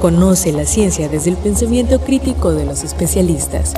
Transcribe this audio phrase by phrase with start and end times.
[0.00, 3.74] Conoce la ciencia desde el pensamiento crítico de los especialistas.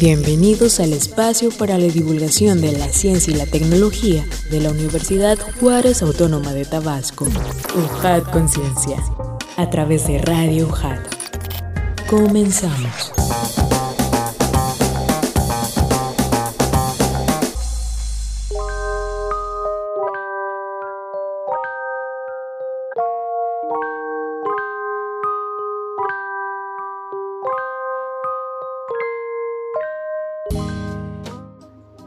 [0.00, 5.36] Bienvenidos al espacio para la divulgación de la ciencia y la tecnología de la Universidad
[5.60, 7.26] Juárez Autónoma de Tabasco,
[7.74, 9.02] UJAT Conciencia,
[9.56, 11.00] a través de Radio UJAT.
[12.08, 13.17] Comenzamos.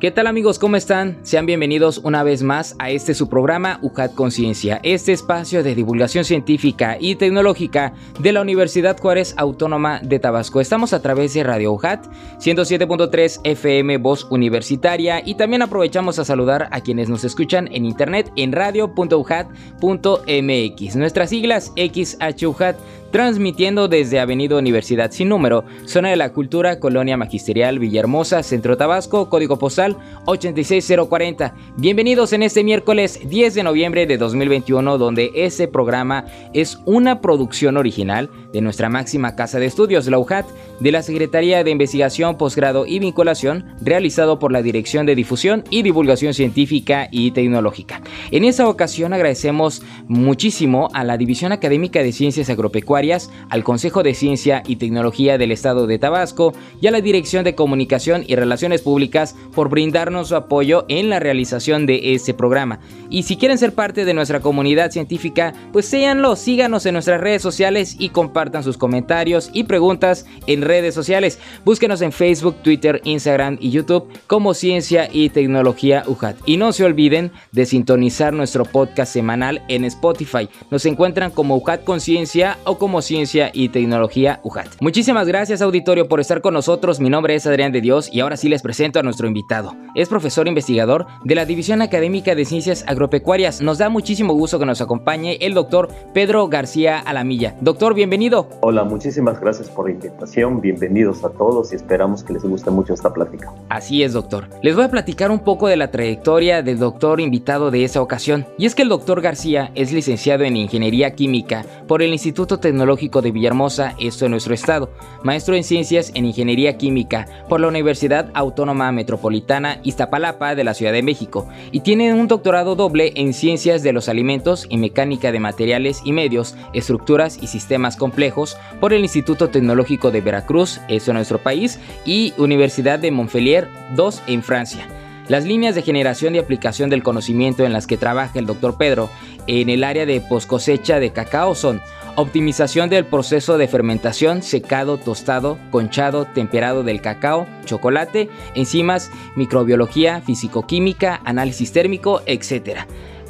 [0.01, 0.57] ¿Qué tal amigos?
[0.57, 1.19] ¿Cómo están?
[1.21, 6.25] Sean bienvenidos una vez más a este su programa UJAT Conciencia, este espacio de divulgación
[6.25, 10.59] científica y tecnológica de la Universidad Juárez Autónoma de Tabasco.
[10.59, 12.07] Estamos a través de Radio UJAT
[12.39, 18.31] 107.3 FM Voz Universitaria y también aprovechamos a saludar a quienes nos escuchan en internet
[18.37, 20.95] en radio.ujat.mx.
[20.95, 22.75] Nuestras siglas XHUJAT
[23.11, 29.29] transmitiendo desde Avenida Universidad Sin Número, Zona de la Cultura, Colonia Magisterial, Villahermosa, Centro Tabasco,
[29.29, 31.53] código postal 86040.
[31.77, 37.77] Bienvenidos en este miércoles 10 de noviembre de 2021, donde este programa es una producción
[37.77, 40.45] original de nuestra máxima casa de estudios, la UJAT,
[40.79, 45.83] de la Secretaría de Investigación, Posgrado y Vinculación, realizado por la Dirección de Difusión y
[45.83, 48.01] Divulgación Científica y Tecnológica.
[48.31, 53.00] En esta ocasión agradecemos muchísimo a la División Académica de Ciencias Agropecuarias
[53.49, 57.55] al Consejo de Ciencia y Tecnología del Estado de Tabasco y a la Dirección de
[57.55, 62.79] Comunicación y Relaciones Públicas por brindarnos su apoyo en la realización de este programa.
[63.09, 67.41] Y si quieren ser parte de nuestra comunidad científica, pues séanlo, síganos en nuestras redes
[67.41, 71.39] sociales y compartan sus comentarios y preguntas en redes sociales.
[71.65, 76.37] Búsquenos en Facebook, Twitter, Instagram y YouTube como Ciencia y Tecnología UJAT.
[76.45, 80.49] Y no se olviden de sintonizar nuestro podcast semanal en Spotify.
[80.69, 84.67] Nos encuentran como UJAT Conciencia o como Ciencia y Tecnología UJAT.
[84.81, 86.99] Muchísimas gracias auditorio por estar con nosotros.
[86.99, 89.73] Mi nombre es Adrián de Dios y ahora sí les presento a nuestro invitado.
[89.95, 93.61] Es profesor investigador de la División Académica de Ciencias Agropecuarias.
[93.61, 97.55] Nos da muchísimo gusto que nos acompañe el doctor Pedro García Alamilla.
[97.61, 98.49] Doctor, bienvenido.
[98.59, 100.59] Hola, muchísimas gracias por la invitación.
[100.59, 103.53] Bienvenidos a todos y esperamos que les guste mucho esta plática.
[103.69, 104.49] Así es, doctor.
[104.61, 108.45] Les voy a platicar un poco de la trayectoria del doctor invitado de esa ocasión.
[108.57, 112.80] Y es que el doctor García es licenciado en Ingeniería Química por el Instituto Tecnológico
[112.81, 114.89] Tecnológico de Villahermosa, esto en nuestro estado,
[115.21, 120.91] maestro en Ciencias en Ingeniería Química por la Universidad Autónoma Metropolitana Iztapalapa de la Ciudad
[120.91, 125.39] de México y tiene un doctorado doble en Ciencias de los Alimentos y Mecánica de
[125.39, 131.17] Materiales y Medios, Estructuras y Sistemas Complejos por el Instituto Tecnológico de Veracruz, esto en
[131.17, 134.87] nuestro país, y Universidad de Montpellier II en Francia.
[135.27, 139.11] Las líneas de generación y aplicación del conocimiento en las que trabaja el doctor Pedro
[139.47, 141.79] en el área de poscosecha de cacao son
[142.15, 151.21] optimización del proceso de fermentación, secado, tostado, conchado, temperado del cacao, chocolate, enzimas, microbiología, fisicoquímica,
[151.23, 152.81] análisis térmico, etc.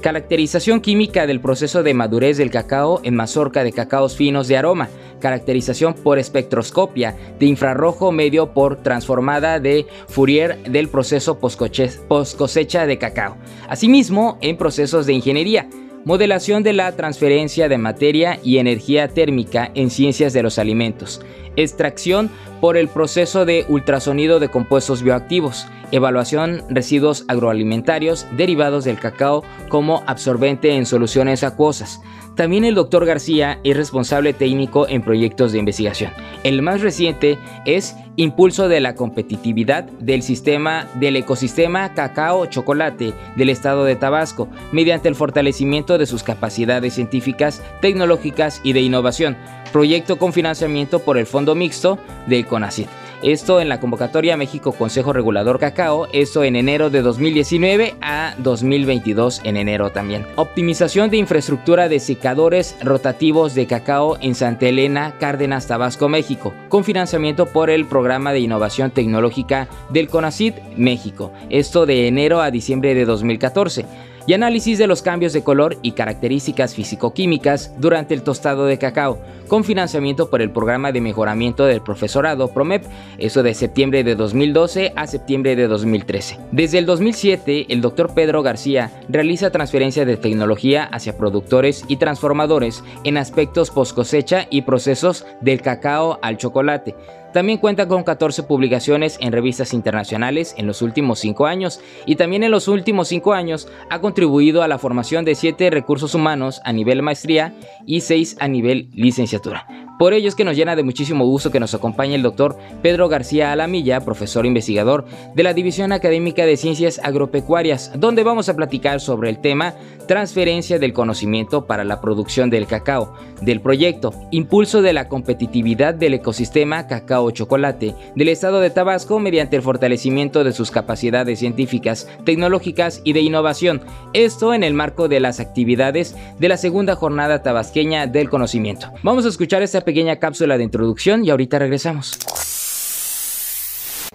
[0.01, 4.89] Caracterización química del proceso de madurez del cacao en mazorca de cacaos finos de aroma.
[5.19, 12.97] Caracterización por espectroscopia de infrarrojo medio por transformada de Fourier del proceso post cosecha de
[12.97, 13.37] cacao.
[13.69, 15.69] Asimismo, en procesos de ingeniería
[16.03, 21.21] modelación de la transferencia de materia y energía térmica en ciencias de los alimentos,
[21.55, 22.29] extracción
[22.59, 30.03] por el proceso de ultrasonido de compuestos bioactivos, evaluación residuos agroalimentarios derivados del cacao como
[30.07, 32.01] absorbente en soluciones acuosas,
[32.35, 36.11] también el doctor García es responsable técnico en proyectos de investigación.
[36.43, 43.85] El más reciente es Impulso de la competitividad del sistema del ecosistema cacao-chocolate del estado
[43.85, 49.37] de Tabasco mediante el fortalecimiento de sus capacidades científicas, tecnológicas y de innovación.
[49.71, 51.97] Proyecto con financiamiento por el Fondo Mixto
[52.27, 53.00] del CONACYT.
[53.23, 59.41] Esto en la convocatoria México Consejo Regulador Cacao, esto en enero de 2019 a 2022
[59.43, 60.25] en enero también.
[60.37, 66.83] Optimización de infraestructura de secadores rotativos de cacao en Santa Elena, Cárdenas, Tabasco, México, con
[66.83, 72.95] financiamiento por el Programa de Innovación Tecnológica del CONACID México, esto de enero a diciembre
[72.95, 73.85] de 2014
[74.27, 79.19] y análisis de los cambios de color y características físico-químicas durante el tostado de cacao,
[79.51, 82.85] con financiamiento por el programa de mejoramiento del profesorado PROMEP,
[83.17, 86.39] eso de septiembre de 2012 a septiembre de 2013.
[86.53, 92.81] Desde el 2007, el doctor Pedro García realiza transferencia de tecnología hacia productores y transformadores
[93.03, 96.95] en aspectos post cosecha y procesos del cacao al chocolate
[97.33, 102.43] También cuenta con 14 publicaciones en revistas internacionales en los últimos 5 años y también
[102.43, 106.73] en los últimos 5 años ha contribuido a la formación de 7 recursos humanos a
[106.73, 107.53] nivel maestría
[107.85, 109.40] y 6 a nivel licenciatura.
[109.41, 109.65] 对了。
[110.01, 113.51] Por ello es que nos llena de muchísimo gusto que nos acompañe el doctor Pedro García
[113.51, 115.05] Alamilla, profesor investigador
[115.35, 119.75] de la División Académica de Ciencias Agropecuarias, donde vamos a platicar sobre el tema
[120.07, 126.15] transferencia del conocimiento para la producción del cacao, del proyecto Impulso de la competitividad del
[126.15, 133.13] ecosistema cacao-chocolate del estado de Tabasco mediante el fortalecimiento de sus capacidades científicas, tecnológicas y
[133.13, 133.81] de innovación,
[134.13, 138.91] esto en el marco de las actividades de la segunda jornada tabasqueña del conocimiento.
[139.03, 139.77] Vamos a escuchar esta
[140.19, 142.17] cápsula de introducción y ahorita regresamos.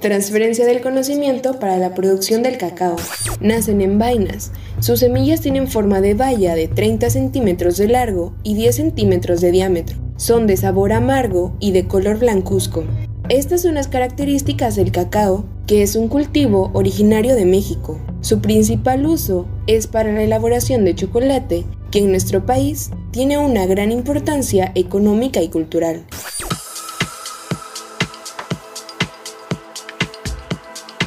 [0.01, 2.97] Transferencia del conocimiento para la producción del cacao.
[3.41, 4.53] Nacen en vainas.
[4.81, 9.53] Sus semillas tienen forma de valla de 30 centímetros de largo y 10 centímetros de
[9.53, 9.97] diámetro.
[10.17, 12.85] Son de sabor amargo y de color blancuzco.
[13.29, 17.99] Estas son las características del cacao, que es un cultivo originario de México.
[18.27, 23.67] Su principal uso es para la elaboración de chocolate, que en nuestro país tiene una
[23.67, 26.05] gran importancia económica y cultural.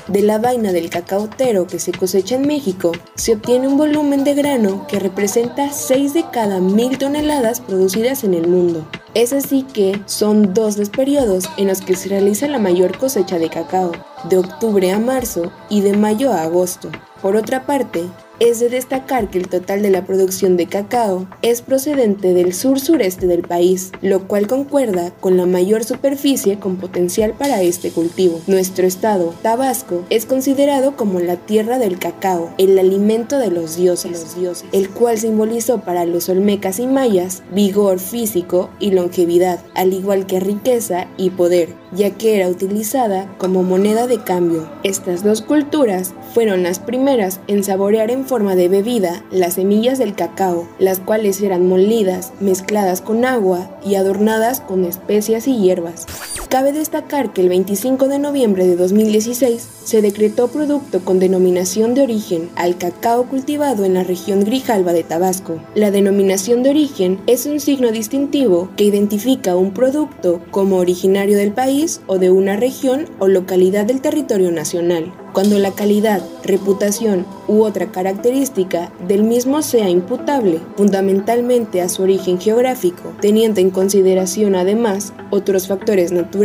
[0.08, 4.36] De la vaina del cacaotero que se cosecha en México, se obtiene un volumen de
[4.36, 8.88] grano que representa 6 de cada mil toneladas producidas en el mundo.
[9.16, 13.40] Es así que son dos los periodos en los que se realiza la mayor cosecha
[13.40, 13.92] de cacao,
[14.30, 16.92] de octubre a marzo y de mayo a agosto.
[17.20, 18.04] Por otra parte,
[18.40, 23.28] es de destacar que el total de la producción de cacao es procedente del sur-sureste
[23.28, 28.40] del país, lo cual concuerda con la mayor superficie con potencial para este cultivo.
[28.48, 34.36] Nuestro estado, Tabasco, es considerado como la tierra del cacao, el alimento de los dioses,
[34.72, 40.40] el cual simbolizó para los olmecas y mayas vigor físico y longevidad, al igual que
[40.40, 44.70] riqueza y poder, ya que era utilizada como moneda de cambio.
[44.84, 50.14] Estas dos culturas fueron las primeras en saborear en forma de bebida las semillas del
[50.14, 56.06] cacao, las cuales eran molidas, mezcladas con agua y adornadas con especias y hierbas.
[56.50, 62.02] Cabe destacar que el 25 de noviembre de 2016 se decretó producto con denominación de
[62.02, 65.62] origen al cacao cultivado en la región Grijalba de Tabasco.
[65.76, 71.52] La denominación de origen es un signo distintivo que identifica un producto como originario del
[71.52, 77.62] país o de una región o localidad del territorio nacional cuando la calidad, reputación u
[77.62, 85.14] otra característica del mismo sea imputable fundamentalmente a su origen geográfico, teniendo en consideración además
[85.30, 86.39] otros factores naturales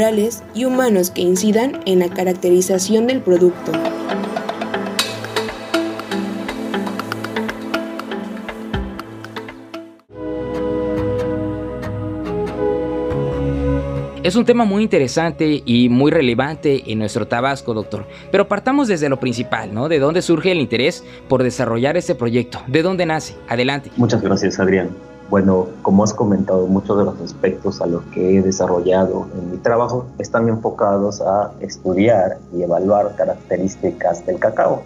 [0.54, 3.70] y humanos que incidan en la caracterización del producto.
[14.24, 18.06] Es un tema muy interesante y muy relevante en nuestro Tabasco, doctor.
[18.32, 19.88] Pero partamos desde lo principal, ¿no?
[19.88, 22.58] ¿De dónde surge el interés por desarrollar este proyecto?
[22.66, 23.36] ¿De dónde nace?
[23.48, 23.92] Adelante.
[23.96, 25.13] Muchas gracias, Adrián.
[25.30, 29.56] Bueno, como has comentado, muchos de los aspectos a los que he desarrollado en mi
[29.56, 34.82] trabajo están enfocados a estudiar y evaluar características del cacao.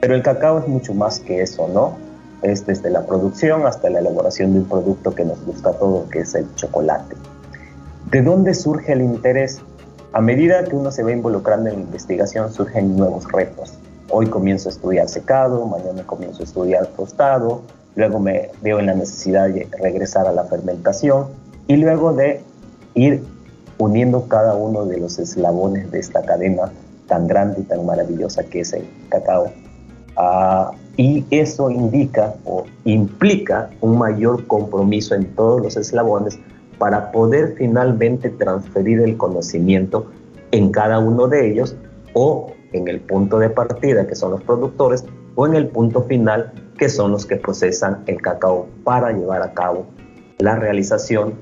[0.00, 1.96] Pero el cacao es mucho más que eso, ¿no?
[2.42, 6.20] Es desde la producción hasta la elaboración de un producto que nos gusta todo, que
[6.20, 7.16] es el chocolate.
[8.10, 9.62] ¿De dónde surge el interés?
[10.12, 13.72] A medida que uno se va involucrando en la investigación surgen nuevos retos.
[14.10, 17.62] Hoy comienzo a estudiar secado, mañana comienzo a estudiar tostado,
[17.96, 21.26] luego me veo en la necesidad de regresar a la fermentación
[21.66, 22.42] y luego de
[22.94, 23.22] ir
[23.78, 26.72] uniendo cada uno de los eslabones de esta cadena
[27.06, 29.52] tan grande y tan maravillosa que es el cacao.
[30.16, 36.38] Ah, y eso indica o implica un mayor compromiso en todos los eslabones
[36.78, 40.06] para poder finalmente transferir el conocimiento
[40.52, 41.74] en cada uno de ellos
[42.12, 46.52] o en el punto de partida que son los productores o en el punto final
[46.78, 49.86] que son los que procesan el cacao para llevar a cabo
[50.38, 51.34] la realización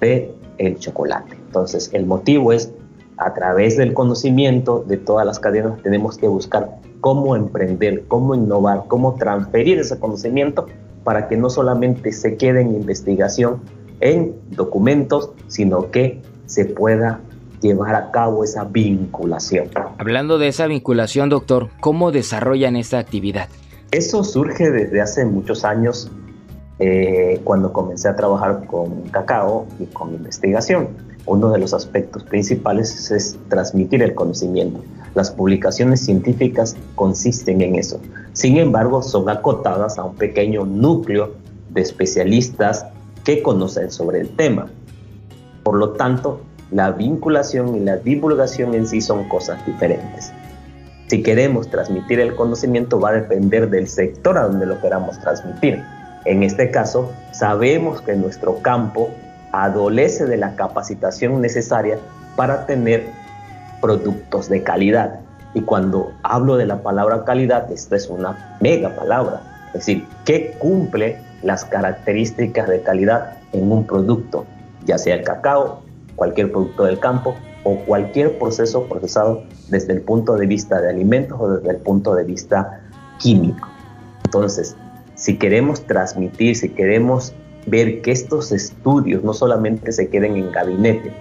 [0.00, 1.36] de el chocolate.
[1.46, 2.72] Entonces, el motivo es
[3.16, 6.68] a través del conocimiento de todas las cadenas tenemos que buscar
[7.00, 10.66] cómo emprender, cómo innovar, cómo transferir ese conocimiento
[11.04, 13.60] para que no solamente se quede en investigación,
[14.00, 17.20] en documentos, sino que se pueda
[17.60, 19.68] llevar a cabo esa vinculación.
[19.98, 23.48] Hablando de esa vinculación, doctor, ¿cómo desarrollan esta actividad?
[23.94, 26.10] Eso surge desde hace muchos años,
[26.80, 30.88] eh, cuando comencé a trabajar con cacao y con investigación.
[31.26, 34.82] Uno de los aspectos principales es transmitir el conocimiento.
[35.14, 38.00] Las publicaciones científicas consisten en eso.
[38.32, 41.34] Sin embargo, son acotadas a un pequeño núcleo
[41.70, 42.86] de especialistas
[43.22, 44.72] que conocen sobre el tema.
[45.62, 46.40] Por lo tanto,
[46.72, 50.32] la vinculación y la divulgación en sí son cosas diferentes.
[51.08, 55.82] Si queremos transmitir el conocimiento va a depender del sector a donde lo queramos transmitir.
[56.24, 59.10] En este caso, sabemos que nuestro campo
[59.52, 61.98] adolece de la capacitación necesaria
[62.36, 63.04] para tener
[63.82, 65.20] productos de calidad.
[65.52, 69.42] Y cuando hablo de la palabra calidad, esta es una mega palabra.
[69.68, 74.46] Es decir, que cumple las características de calidad en un producto,
[74.86, 75.82] ya sea el cacao,
[76.16, 81.38] cualquier producto del campo o cualquier proceso procesado desde el punto de vista de alimentos
[81.40, 82.82] o desde el punto de vista
[83.18, 83.68] químico.
[84.24, 84.76] Entonces,
[85.14, 87.34] si queremos transmitir, si queremos
[87.66, 91.12] ver que estos estudios no solamente se queden en gabinete,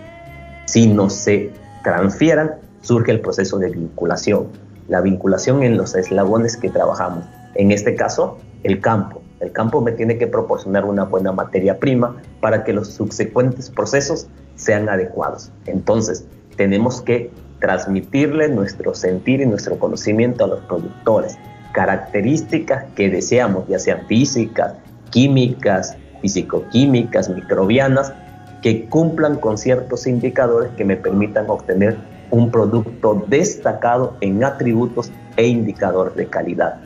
[0.65, 1.51] sino se
[1.83, 4.47] transfieran, surge el proceso de vinculación.
[4.87, 7.23] La vinculación en los eslabones que trabajamos.
[7.55, 9.21] En este caso, el campo.
[9.39, 14.27] El campo me tiene que proporcionar una buena materia prima para que los subsecuentes procesos
[14.55, 15.51] sean adecuados.
[15.65, 21.37] Entonces, tenemos que transmitirle nuestro sentir y nuestro conocimiento a los productores,
[21.73, 24.73] características que deseamos, ya sean físicas,
[25.11, 28.13] químicas, fisicoquímicas, microbianas,
[28.61, 31.97] que cumplan con ciertos indicadores que me permitan obtener
[32.31, 36.79] un producto destacado en atributos e indicadores de calidad.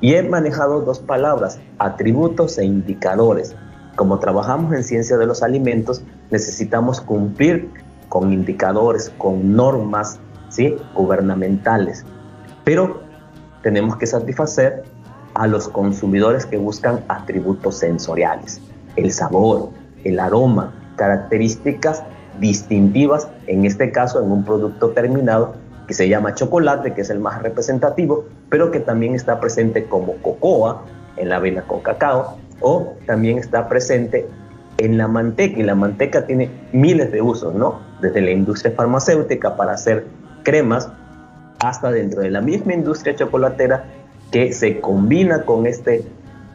[0.00, 3.54] Y he manejado dos palabras, atributos e indicadores.
[3.96, 7.70] Como trabajamos en ciencia de los alimentos, necesitamos cumplir
[8.08, 10.18] con indicadores, con normas
[10.48, 10.76] ¿sí?
[10.94, 12.04] gubernamentales.
[12.64, 13.02] Pero
[13.62, 14.84] tenemos que satisfacer
[15.34, 18.60] a los consumidores que buscan atributos sensoriales,
[18.96, 19.70] el sabor,
[20.04, 22.02] el aroma, características
[22.40, 25.54] distintivas, en este caso en un producto terminado
[25.86, 30.14] que se llama chocolate, que es el más representativo, pero que también está presente como
[30.16, 30.82] cocoa
[31.16, 34.26] en la avena con cacao, o también está presente
[34.78, 37.80] en la manteca, y la manteca tiene miles de usos, ¿no?
[38.00, 40.06] Desde la industria farmacéutica para hacer
[40.42, 40.88] cremas,
[41.64, 43.84] hasta dentro de la misma industria chocolatera
[44.30, 46.04] que se combina con este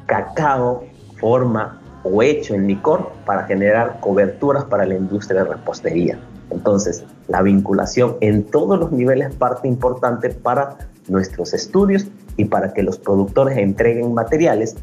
[0.06, 0.84] cacao,
[1.20, 6.20] forma o hecho en licor para generar coberturas para la industria de repostería.
[6.50, 12.74] Entonces, la vinculación en todos los niveles es parte importante para nuestros estudios y para
[12.74, 14.76] que los productores entreguen materiales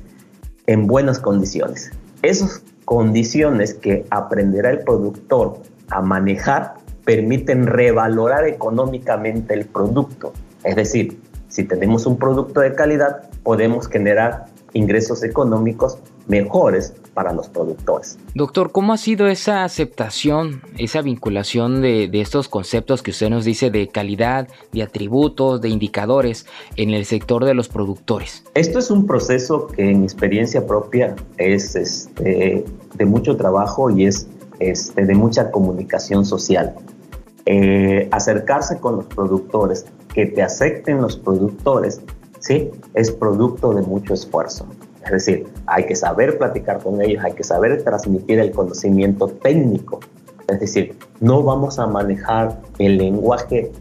[0.67, 1.91] en buenas condiciones.
[2.23, 5.59] Esas condiciones que aprenderá el productor
[5.91, 10.33] a manejar permiten revalorar económicamente el producto.
[10.65, 17.49] Es decir, si tenemos un producto de calidad, podemos generar ingresos económicos mejores para los
[17.49, 18.19] productores.
[18.35, 23.71] Doctor, ¿cómo ha sido esa aceptación, esa vinculación de, estos conceptos que usted nos dice
[23.71, 26.47] de calidad, de atributos, de indicadores
[26.77, 28.45] en el sector de los productores?
[28.55, 34.29] Esto es un proceso que en experiencia propia es este, de mucho trabajo y es
[34.61, 36.75] este, de mucha comunicación social.
[37.47, 42.01] Eh, acercarse con los productores, que te acepten los productores,
[42.41, 42.71] ¿sí?
[42.95, 44.67] es producto de mucho esfuerzo.
[45.05, 50.01] Es decir, hay que saber platicar con ellos, hay que saber transmitir el conocimiento técnico.
[50.49, 53.73] Es decir, no vamos a manejar el lenguaje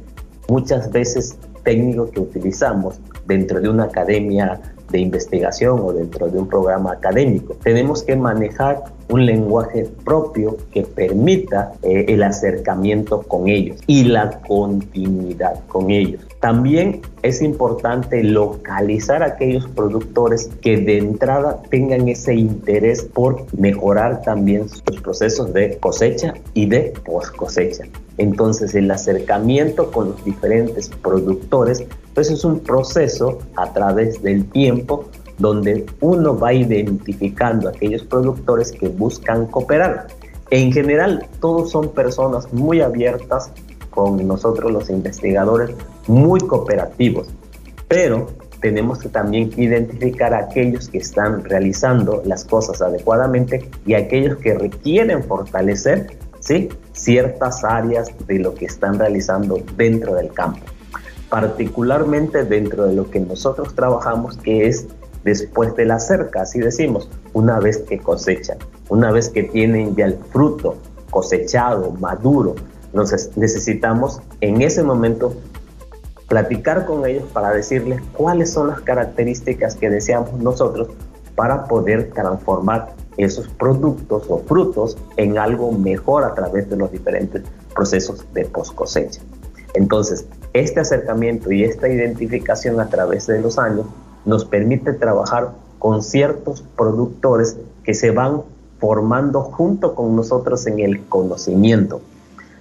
[0.47, 6.47] muchas veces técnico que utilizamos dentro de una academia de investigación o dentro de un
[6.47, 7.55] programa académico.
[7.61, 14.41] Tenemos que manejar un lenguaje propio que permita eh, el acercamiento con ellos y la
[14.41, 16.21] continuidad con ellos.
[16.39, 24.21] También es importante localizar a aquellos productores que de entrada tengan ese interés por mejorar
[24.21, 27.85] también sus procesos de cosecha y de post cosecha.
[28.17, 31.83] Entonces el acercamiento con los diferentes productores
[32.13, 35.05] pues es un proceso a través del tiempo
[35.37, 40.07] donde uno va identificando a aquellos productores que buscan cooperar.
[40.49, 43.51] En general, todos son personas muy abiertas
[43.89, 45.71] con nosotros los investigadores,
[46.07, 47.27] muy cooperativos,
[47.87, 48.27] pero
[48.61, 54.53] tenemos que también identificar a aquellos que están realizando las cosas adecuadamente y aquellos que
[54.55, 56.69] requieren fortalecer ¿sí?
[56.93, 60.61] ciertas áreas de lo que están realizando dentro del campo,
[61.29, 64.87] particularmente dentro de lo que nosotros trabajamos, que es
[65.27, 68.57] después de la cerca, así decimos, una vez que cosechan,
[68.87, 70.77] una vez que tienen ya el fruto
[71.09, 72.55] cosechado, maduro.
[72.85, 75.35] Entonces necesitamos en ese momento
[76.29, 80.87] platicar con ellos para decirles cuáles son las características que deseamos nosotros
[81.35, 87.43] para poder transformar esos productos o frutos en algo mejor a través de los diferentes
[87.75, 89.19] procesos de post cosecha.
[89.73, 93.85] Entonces, este acercamiento y esta identificación a través de los años
[94.27, 98.41] nos permite trabajar con ciertos productores que se van
[98.77, 102.01] formando junto con nosotros en el conocimiento.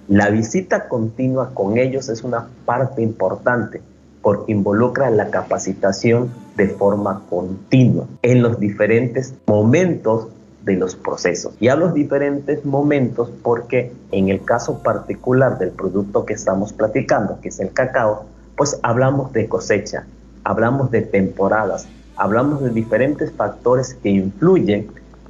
[0.07, 3.81] La visita continua con ellos es una parte importante
[4.21, 10.29] porque involucra la capacitación de forma continua en los diferentes momentos
[10.63, 11.53] de los procesos.
[11.59, 17.39] Y a los diferentes momentos porque en el caso particular del producto que estamos platicando,
[17.41, 20.05] que es el cacao, pues hablamos de cosecha,
[20.47, 24.87] hablamos de temporadas, hablamos de diferentes factores que influyen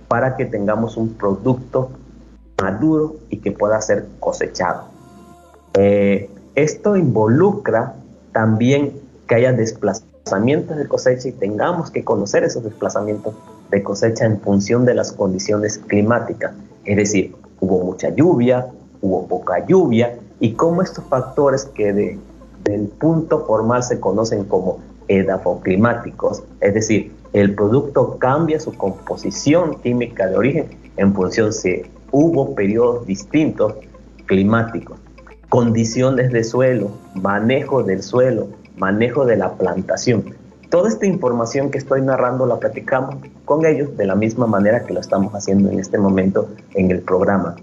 [0.08, 1.90] para que tengamos un producto
[2.62, 4.84] maduro y que pueda ser cosechado.
[5.74, 7.96] Eh, esto involucra
[8.32, 8.94] también
[9.28, 13.34] que haya desplazamientos de cosecha y tengamos que conocer esos desplazamientos
[13.72, 16.54] de cosecha en función de las condiciones climáticas.
[16.86, 18.68] Es decir, hubo mucha lluvia,
[19.02, 22.20] hubo poca lluvia y cómo estos factores que de,
[22.66, 30.28] del punto formal se conocen como edafoclimáticos, es decir, el producto cambia su composición química
[30.28, 33.76] de origen en función si hubo periodos distintos
[34.26, 35.00] climáticos,
[35.50, 38.48] condiciones de suelo, manejo del suelo,
[38.78, 40.36] manejo de la plantación.
[40.70, 44.94] Toda esta información que estoy narrando la platicamos con ellos de la misma manera que
[44.94, 47.56] lo estamos haciendo en este momento en el programa.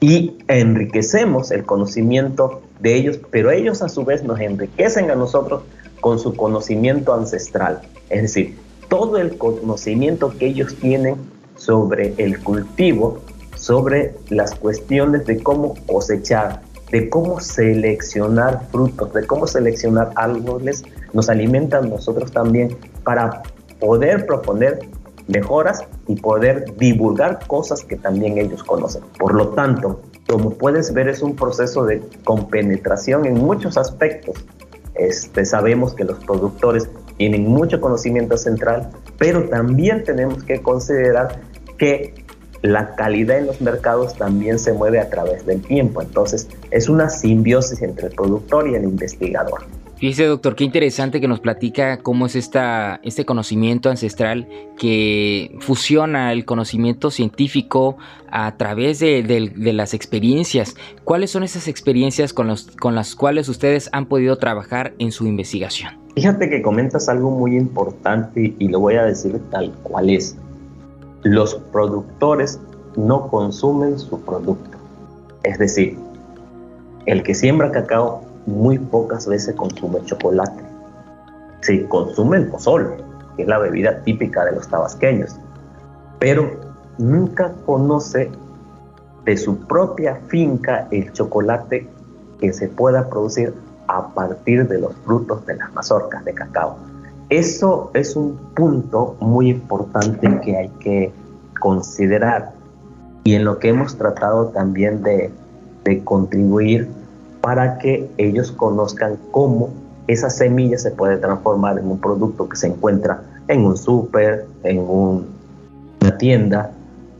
[0.00, 5.62] Y enriquecemos el conocimiento de ellos, pero ellos a su vez nos enriquecen a nosotros
[6.00, 7.80] con su conocimiento ancestral.
[8.08, 11.16] Es decir, todo el conocimiento que ellos tienen
[11.56, 13.20] sobre el cultivo,
[13.54, 21.28] sobre las cuestiones de cómo cosechar, de cómo seleccionar frutos, de cómo seleccionar árboles, nos
[21.28, 23.42] alimentan nosotros también para
[23.78, 24.80] poder proponer
[25.28, 29.02] mejoras y poder divulgar cosas que también ellos conocen.
[29.18, 34.44] Por lo tanto, como puedes ver, es un proceso de compenetración en muchos aspectos.
[35.00, 41.40] Este, sabemos que los productores tienen mucho conocimiento central, pero también tenemos que considerar
[41.78, 42.26] que
[42.60, 46.02] la calidad en los mercados también se mueve a través del tiempo.
[46.02, 49.62] Entonces, es una simbiosis entre el productor y el investigador.
[50.00, 56.32] Fíjese, doctor, qué interesante que nos platica cómo es esta, este conocimiento ancestral que fusiona
[56.32, 57.98] el conocimiento científico
[58.30, 60.74] a través de, las experiencias.
[61.04, 65.26] ¿Cuáles son esas experiencias con, los, con las cuales ustedes han podido trabajar en su
[65.26, 65.98] investigación?
[66.14, 70.34] Fíjate que comentas algo muy importante y lo voy a decir tal cual es.
[71.24, 72.58] Los productores
[72.96, 74.78] no consumen su producto.
[75.42, 75.98] Es decir,
[77.04, 80.62] el que siembra cacao muy pocas veces consume chocolate.
[81.60, 82.96] Se consume el pozol,
[83.36, 85.36] que es la bebida típica de los tabasqueños,
[86.18, 86.50] pero
[86.98, 88.30] nunca conoce
[89.24, 91.88] de su propia finca el chocolate
[92.40, 93.54] que se pueda producir
[93.86, 96.76] a partir de los frutos de las mazorcas de cacao.
[97.28, 101.12] Eso es un punto muy importante que hay que
[101.60, 102.52] considerar
[103.24, 105.30] y en lo que hemos tratado también de,
[105.84, 106.88] de contribuir
[107.40, 109.70] para que ellos conozcan cómo
[110.06, 114.78] esa semilla se puede transformar en un producto que se encuentra en un súper, en
[114.78, 116.72] una tienda,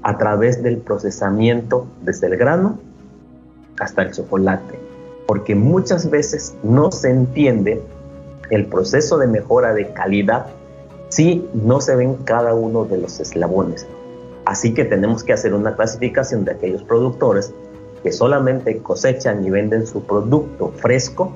[0.03, 2.79] a través del procesamiento desde el grano
[3.79, 4.79] hasta el chocolate.
[5.27, 7.83] Porque muchas veces no se entiende
[8.51, 10.47] el proceso de mejora de calidad
[11.09, 13.87] si no se ven cada uno de los eslabones.
[14.45, 17.53] Así que tenemos que hacer una clasificación de aquellos productores
[18.03, 21.33] que solamente cosechan y venden su producto fresco,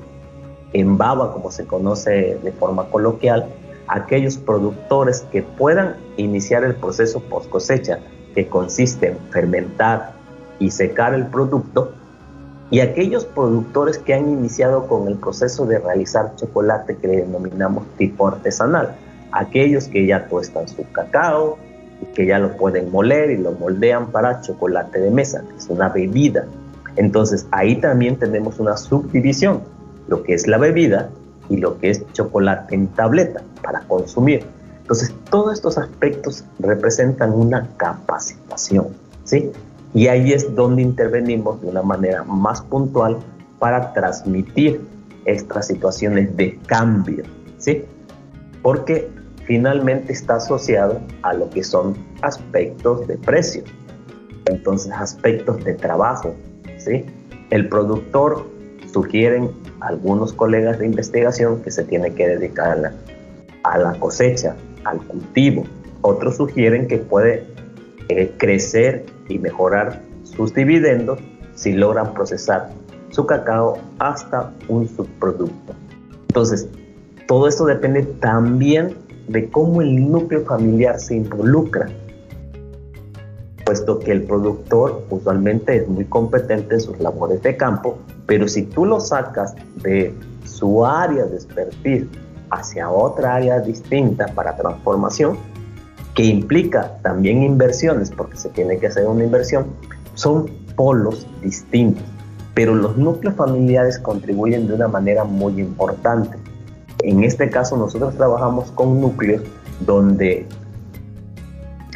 [0.72, 3.46] en baba como se conoce de forma coloquial,
[3.87, 8.00] aquellos productores que puedan iniciar el proceso post cosecha,
[8.35, 10.12] que consiste en fermentar
[10.59, 11.92] y secar el producto,
[12.70, 18.27] y aquellos productores que han iniciado con el proceso de realizar chocolate que denominamos tipo
[18.27, 18.96] artesanal,
[19.33, 21.59] aquellos que ya tuestan su cacao,
[22.14, 26.47] que ya lo pueden moler y lo moldean para chocolate de mesa, es una bebida.
[26.97, 29.62] Entonces ahí también tenemos una subdivisión,
[30.09, 31.11] lo que es la bebida
[31.49, 34.45] y lo que es chocolate en tableta para consumir.
[34.83, 38.88] Entonces todos estos aspectos representan una capacitación,
[39.25, 39.51] ¿sí?
[39.95, 43.19] Y ahí es donde intervenimos de una manera más puntual
[43.59, 44.81] para transmitir
[45.25, 47.25] estas situaciones de cambio,
[47.59, 47.85] ¿sí?
[48.62, 49.09] Porque
[49.46, 53.62] finalmente está asociado a lo que son aspectos de precio,
[54.46, 56.35] entonces aspectos de trabajo.
[56.78, 57.04] ¿sí?
[57.50, 58.46] El productor
[58.92, 62.92] sugieren algunos colegas de investigación que se tiene que dedicar
[63.62, 65.64] a la, cosecha, al cultivo.
[66.02, 67.46] Otros sugieren que puede
[68.09, 71.18] eh, crecer y mejorar sus dividendos
[71.54, 72.70] si logran procesar
[73.11, 75.74] su cacao hasta un subproducto.
[76.28, 76.68] Entonces,
[77.26, 78.96] todo esto depende también
[79.28, 81.88] de cómo el núcleo familiar se involucra.
[83.64, 88.64] puesto que el productor usualmente es muy competente en sus labores de campo, pero si
[88.64, 90.12] tú lo sacas de
[90.44, 92.06] su área de expertise
[92.50, 95.38] hacia otra área distinta para transformación,
[96.14, 99.66] que implica también inversiones, porque se tiene que hacer una inversión,
[100.14, 102.04] son polos distintos,
[102.54, 106.37] pero los núcleos familiares contribuyen de una manera muy importante.
[107.05, 109.43] En este caso nosotros trabajamos con núcleos
[109.81, 110.47] donde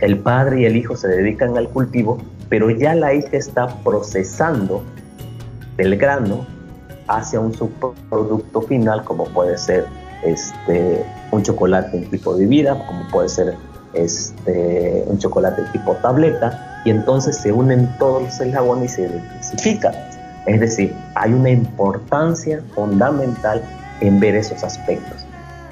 [0.03, 2.19] el padre y el hijo se dedican al cultivo,
[2.51, 4.83] pero ya la hija está procesando
[5.79, 6.47] el grano
[7.09, 9.87] hacia un subproducto final, como puede ser
[10.25, 13.55] este, un chocolate en tipo de vida, como puede ser
[13.95, 19.93] este, un chocolate tipo tableta, y entonces se unen todos los eslabones y se diversifica.
[20.47, 23.63] Es decir, hay una importancia fundamental
[24.01, 25.27] en ver esos aspectos.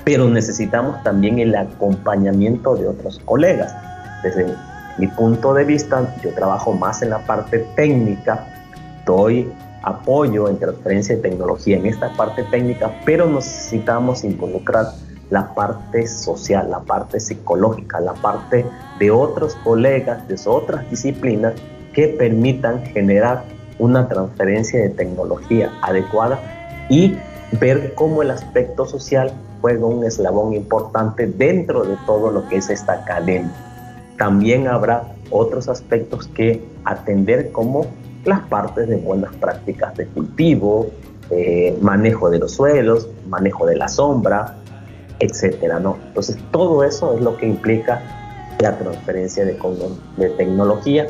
[0.04, 3.74] Pero necesitamos también el acompañamiento de otros colegas.
[4.22, 4.46] Desde
[4.98, 8.46] mi punto de vista, yo trabajo más en la parte técnica,
[9.04, 14.86] doy apoyo en transferencia de tecnología en esta parte técnica, pero necesitamos involucrar
[15.30, 18.64] la parte social, la parte psicológica, la parte
[18.98, 21.54] de otros colegas de otras disciplinas
[21.92, 23.44] que permitan generar
[23.78, 26.38] una transferencia de tecnología adecuada
[26.88, 27.16] y
[27.52, 32.70] ver cómo el aspecto social juega un eslabón importante dentro de todo lo que es
[32.70, 33.52] esta cadena.
[34.18, 37.87] También habrá otros aspectos que atender como
[38.24, 40.88] las partes de buenas prácticas de cultivo,
[41.30, 44.56] eh, manejo de los suelos, manejo de la sombra,
[45.18, 45.78] etcétera.
[45.78, 48.02] Entonces, todo eso es lo que implica
[48.61, 51.09] la transferencia de tecnología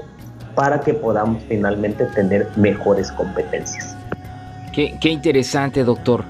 [0.54, 3.95] para que podamos finalmente tener mejores competencias.
[4.76, 6.24] Qué, interesante, doctor.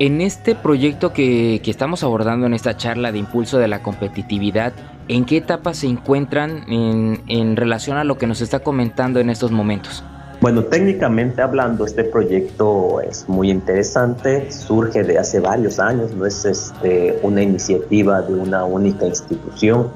[0.00, 4.72] En este proyecto que, que, estamos abordando en esta charla de impulso de la competitividad,
[5.06, 9.30] ¿en qué etapa se encuentran en, en relación a lo que nos está comentando en
[9.30, 10.02] estos momentos?
[10.40, 16.44] Bueno, técnicamente hablando, este proyecto es muy interesante, surge de hace varios años, no es
[16.44, 19.92] este, una iniciativa de una única institución.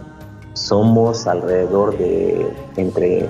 [0.53, 3.29] Somos alrededor de entre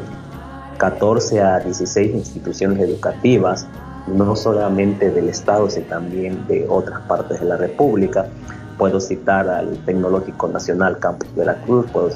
[0.77, 3.67] 14 a 16 instituciones educativas,
[4.07, 8.27] no solamente del Estado, sino también de otras partes de la República.
[8.79, 12.11] Puedo citar al Tecnológico Nacional Campus Veracruz, puedo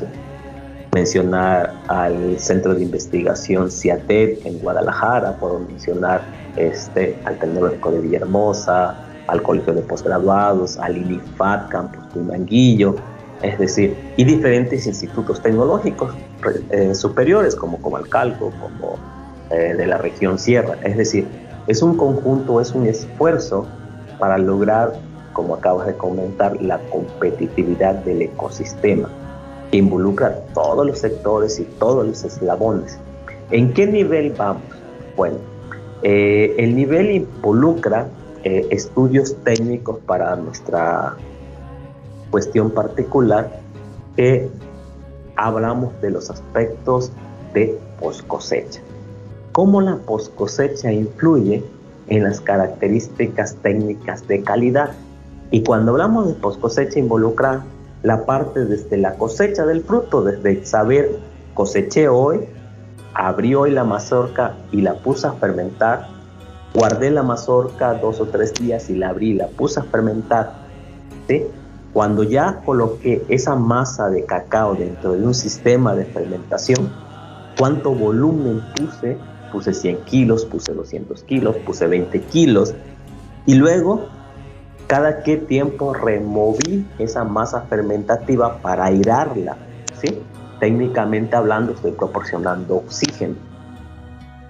[0.94, 6.22] mencionar al Centro de Investigación CIATED en Guadalajara, puedo mencionar
[6.56, 12.96] este, al Tecnológico de Villahermosa, al Colegio de Postgraduados, al INIFAT Campus Manguillo,
[13.42, 16.14] es decir, y diferentes institutos tecnológicos
[16.70, 18.98] eh, superiores como Comalcalco, como
[19.50, 20.76] eh, de la región Sierra.
[20.84, 21.26] Es decir,
[21.70, 23.64] es un conjunto, es un esfuerzo
[24.18, 24.92] para lograr,
[25.32, 29.08] como acabas de comentar, la competitividad del ecosistema
[29.70, 32.98] que involucra todos los sectores y todos los eslabones.
[33.52, 34.64] ¿En qué nivel vamos?
[35.16, 35.36] Bueno,
[36.02, 38.08] eh, el nivel involucra
[38.42, 41.14] eh, estudios técnicos para nuestra
[42.32, 43.60] cuestión particular
[44.16, 44.48] que
[45.36, 47.12] hablamos de los aspectos
[47.54, 48.80] de post cosecha.
[49.60, 51.62] ¿Cómo la post cosecha influye
[52.06, 54.92] en las características técnicas de calidad?
[55.50, 57.62] Y cuando hablamos de post cosecha involucra
[58.02, 61.10] la parte desde la cosecha del fruto, desde saber
[61.52, 62.46] coseché hoy,
[63.12, 66.08] abrí hoy la mazorca y la puse a fermentar,
[66.72, 70.54] guardé la mazorca dos o tres días y la abrí, la puse a fermentar.
[71.28, 71.44] ¿sí?
[71.92, 76.90] Cuando ya coloqué esa masa de cacao dentro de un sistema de fermentación,
[77.58, 79.18] ¿cuánto volumen puse?
[79.52, 82.74] Puse 100 kilos, puse 200 kilos, puse 20 kilos
[83.46, 84.08] y luego
[84.86, 89.56] cada qué tiempo removí esa masa fermentativa para airarla,
[90.00, 90.20] ¿sí?
[90.58, 93.36] Técnicamente hablando, estoy proporcionando oxígeno.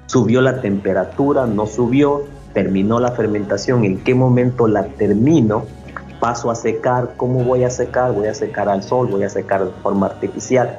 [0.07, 5.65] Subió la temperatura, no subió, terminó la fermentación, en qué momento la termino,
[6.21, 8.13] paso a secar, ¿cómo voy a secar?
[8.13, 10.79] Voy a secar al sol, voy a secar de forma artificial.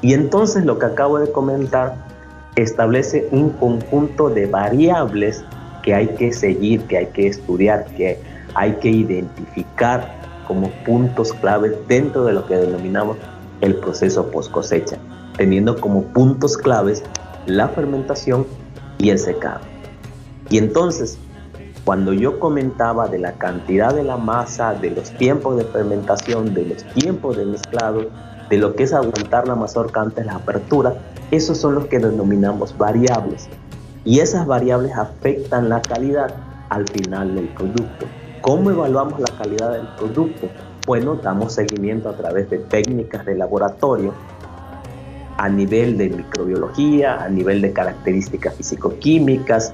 [0.00, 2.11] Y entonces lo que acabo de comentar
[2.56, 5.44] establece un conjunto de variables
[5.82, 8.18] que hay que seguir, que hay que estudiar, que
[8.54, 13.16] hay que identificar como puntos claves dentro de lo que denominamos
[13.60, 14.98] el proceso post cosecha,
[15.36, 17.02] teniendo como puntos claves
[17.46, 18.46] la fermentación
[18.98, 19.60] y el secado.
[20.50, 21.18] Y entonces,
[21.84, 26.66] cuando yo comentaba de la cantidad de la masa, de los tiempos de fermentación, de
[26.66, 28.10] los tiempos de mezclado,
[28.50, 30.94] de lo que es aguantar la mazorca antes de la apertura,
[31.32, 33.48] esos son los que denominamos variables.
[34.04, 36.34] Y esas variables afectan la calidad
[36.68, 38.06] al final del producto.
[38.42, 40.48] ¿Cómo evaluamos la calidad del producto?
[40.86, 44.12] Bueno, damos seguimiento a través de técnicas de laboratorio
[45.38, 49.72] a nivel de microbiología, a nivel de características físico-químicas,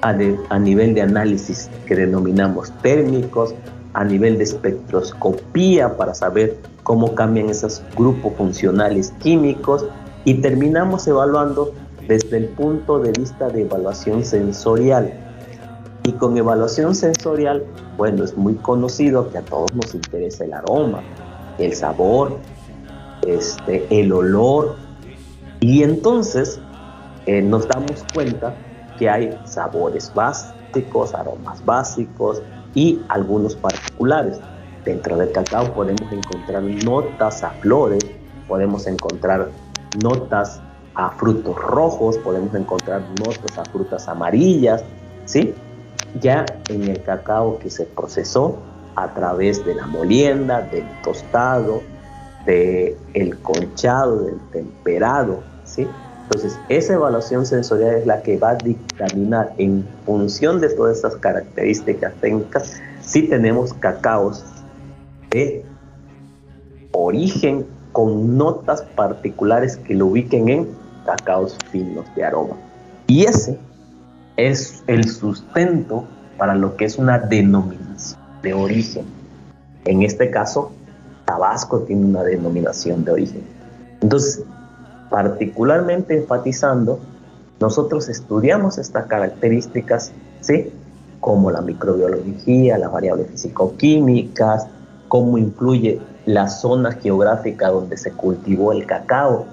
[0.00, 0.16] a,
[0.48, 3.54] a nivel de análisis que denominamos térmicos,
[3.92, 9.84] a nivel de espectroscopía para saber cómo cambian esos grupos funcionales químicos
[10.24, 11.72] y terminamos evaluando
[12.06, 15.12] desde el punto de vista de evaluación sensorial.
[16.04, 17.64] Y con evaluación sensorial,
[17.96, 21.00] bueno, es muy conocido que a todos nos interesa el aroma,
[21.58, 22.38] el sabor,
[23.26, 24.76] este, el olor.
[25.60, 26.60] Y entonces
[27.26, 28.54] eh, nos damos cuenta
[28.98, 32.42] que hay sabores básicos, aromas básicos
[32.74, 34.38] y algunos particulares.
[34.84, 38.04] Dentro del cacao podemos encontrar notas a flores,
[38.48, 39.50] podemos encontrar
[40.02, 40.60] notas
[40.94, 44.84] a frutos rojos, podemos encontrar notas a frutas amarillas,
[45.24, 45.54] ¿sí?
[46.20, 48.58] Ya en el cacao que se procesó
[48.96, 51.82] a través de la molienda, del tostado,
[52.44, 55.86] del el conchado, del temperado, ¿sí?
[56.24, 61.16] Entonces, esa evaluación sensorial es la que va a dictaminar en función de todas estas
[61.16, 64.44] características técnicas si tenemos cacaos
[65.30, 65.64] de
[66.92, 70.68] origen con notas particulares que lo ubiquen en
[71.04, 72.56] cacaos finos de aroma.
[73.06, 73.58] Y ese
[74.36, 76.04] es el sustento
[76.38, 79.04] para lo que es una denominación de origen.
[79.84, 80.72] En este caso,
[81.24, 83.42] Tabasco tiene una denominación de origen.
[84.00, 84.42] Entonces,
[85.10, 86.98] particularmente enfatizando,
[87.60, 90.72] nosotros estudiamos estas características, ¿sí?
[91.20, 94.66] Como la microbiología, las variables físico-químicas,
[95.08, 99.46] cómo influye la zona geográfica donde se cultivó el cacao.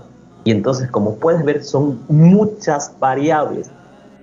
[0.43, 3.69] Y entonces, como puedes ver, son muchas variables.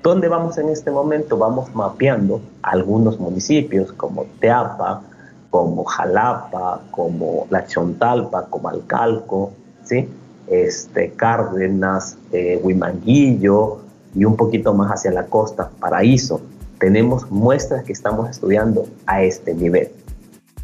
[0.02, 1.36] ¿Dónde vamos en este momento?
[1.36, 5.02] Vamos mapeando algunos municipios como Teapa,
[5.50, 9.52] como Jalapa, como La Chontalpa, como Alcalco,
[9.84, 10.08] ¿sí?
[10.46, 13.78] este, Cárdenas, eh, Huimanguillo
[14.14, 16.40] y un poquito más hacia la costa, Paraíso.
[16.78, 19.90] Tenemos muestras que estamos estudiando a este nivel.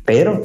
[0.05, 0.43] Pero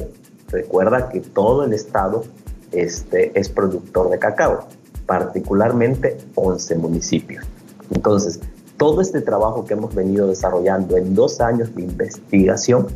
[0.48, 2.24] Recuerda que todo el estado
[2.72, 4.66] este, es productor de cacao,
[5.06, 7.44] particularmente 11 municipios.
[7.90, 8.40] Entonces,
[8.76, 12.86] todo este trabajo que hemos venido desarrollando en dos años de investigación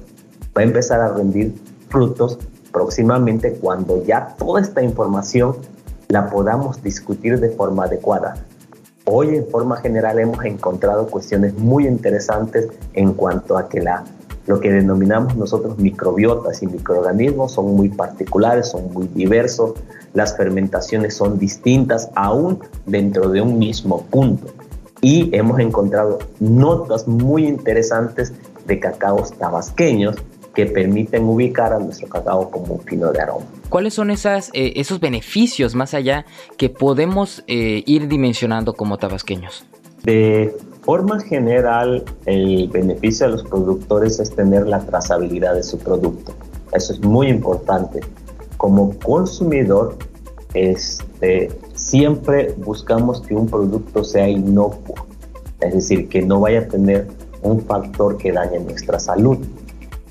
[0.56, 1.54] va a empezar a rendir
[1.88, 2.38] frutos
[2.72, 5.56] próximamente cuando ya toda esta información
[6.08, 8.34] la podamos discutir de forma adecuada.
[9.04, 14.04] Hoy en forma general hemos encontrado cuestiones muy interesantes en cuanto a que la
[14.46, 19.74] lo que denominamos nosotros microbiotas y microorganismos son muy particulares, son muy diversos,
[20.14, 24.48] las fermentaciones son distintas aún dentro de un mismo punto.
[25.00, 28.32] Y hemos encontrado notas muy interesantes
[28.66, 30.16] de cacaos tabasqueños
[30.54, 33.46] que permiten ubicar a nuestro cacao como un fino de aroma.
[33.68, 36.26] ¿Cuáles son esas, eh, esos beneficios más allá
[36.56, 39.64] que podemos eh, ir dimensionando como tabasqueños?
[40.02, 46.32] De forma general, el beneficio a los productores es tener la trazabilidad de su producto.
[46.72, 48.00] Eso es muy importante.
[48.56, 49.96] Como consumidor,
[50.54, 55.06] este, siempre buscamos que un producto sea inocuo,
[55.60, 57.06] es decir, que no vaya a tener
[57.42, 59.38] un factor que dañe nuestra salud.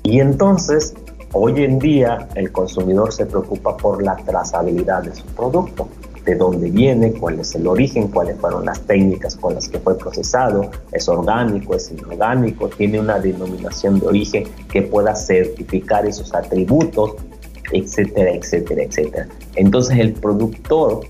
[0.02, 0.94] Y entonces,
[1.32, 5.88] hoy en día, el consumidor se preocupa por la trazabilidad de su producto
[6.24, 9.96] de dónde viene, cuál es el origen, cuáles fueron las técnicas con las que fue
[9.98, 17.16] procesado, es orgánico, es inorgánico, tiene una denominación de origen que pueda certificar esos atributos,
[17.72, 19.28] etcétera, etcétera, etcétera.
[19.56, 21.00] Entonces el productor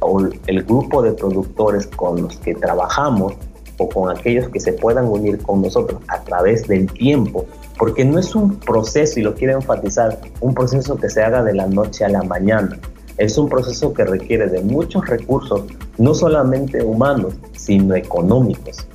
[0.00, 3.34] o el grupo de productores con los que trabajamos
[3.78, 7.46] o con aquellos que se puedan unir con nosotros a través del tiempo,
[7.78, 11.54] porque no es un proceso, y lo quiero enfatizar, un proceso que se haga de
[11.54, 12.78] la noche a la mañana
[13.18, 15.64] es un proceso que requiere de muchos recursos,
[15.98, 18.86] no solamente humanos, sino económicos.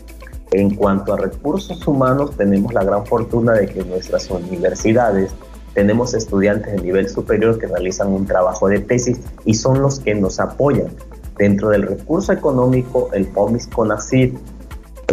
[0.52, 5.32] En cuanto a recursos humanos, tenemos la gran fortuna de que nuestras universidades
[5.74, 10.16] tenemos estudiantes de nivel superior que realizan un trabajo de tesis y son los que
[10.16, 10.88] nos apoyan.
[11.38, 14.36] Dentro del recurso económico, el POMIS CONACYT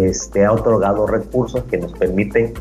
[0.01, 2.55] este, ha otorgado recursos que nos permiten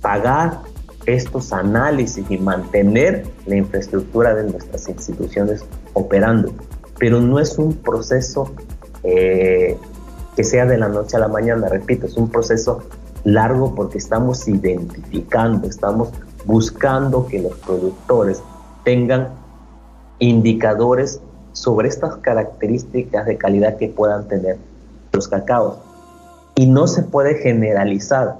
[0.00, 0.60] pagar
[1.06, 5.64] estos análisis y mantener la infraestructura de nuestras instituciones
[5.94, 6.52] operando.
[6.98, 8.52] Pero no es un proceso
[9.02, 9.76] eh,
[10.34, 12.82] que sea de la noche a la mañana, repito, es un proceso
[13.24, 16.10] largo porque estamos identificando, estamos
[16.44, 18.42] buscando que los productores
[18.84, 19.30] tengan
[20.18, 21.20] indicadores
[21.52, 24.58] sobre estas características de calidad que puedan tener
[25.12, 25.78] los cacaos.
[26.54, 28.36] Y no se puede generalizar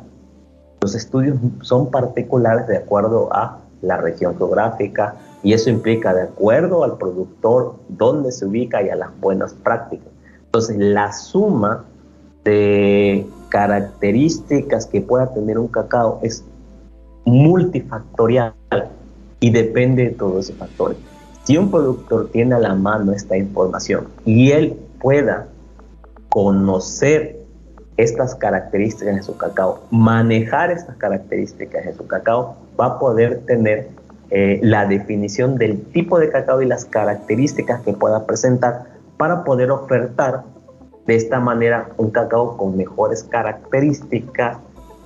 [0.80, 6.82] los estudios son particulares de acuerdo a la región geográfica Y eso implica, de acuerdo
[6.82, 10.08] al productor, dónde se ubica y a las buenas prácticas.
[10.46, 11.84] Entonces, la suma
[12.44, 16.44] de características que pueda tener un cacao es
[17.24, 18.54] multifactorial
[19.40, 20.98] y depende de todos esos factores.
[21.44, 25.46] Si un productor tiene a la mano esta información y él pueda
[26.28, 27.35] conocer
[27.96, 33.88] estas características de su cacao, manejar estas características de su cacao, va a poder tener
[34.30, 38.84] eh, la definición del tipo de cacao y las características que pueda presentar
[39.16, 40.42] para poder ofertar
[41.06, 44.58] de esta manera un cacao con mejores características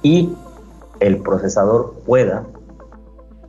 [0.02, 0.34] y
[1.00, 2.44] el procesador pueda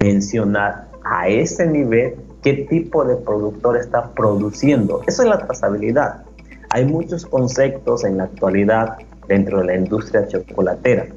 [0.02, 5.02] mencionar a ese nivel qué tipo de productor está produciendo.
[5.08, 6.24] Eso es la trazabilidad.
[6.70, 11.08] Hay muchos conceptos en la actualidad dentro de la industria chocolatera.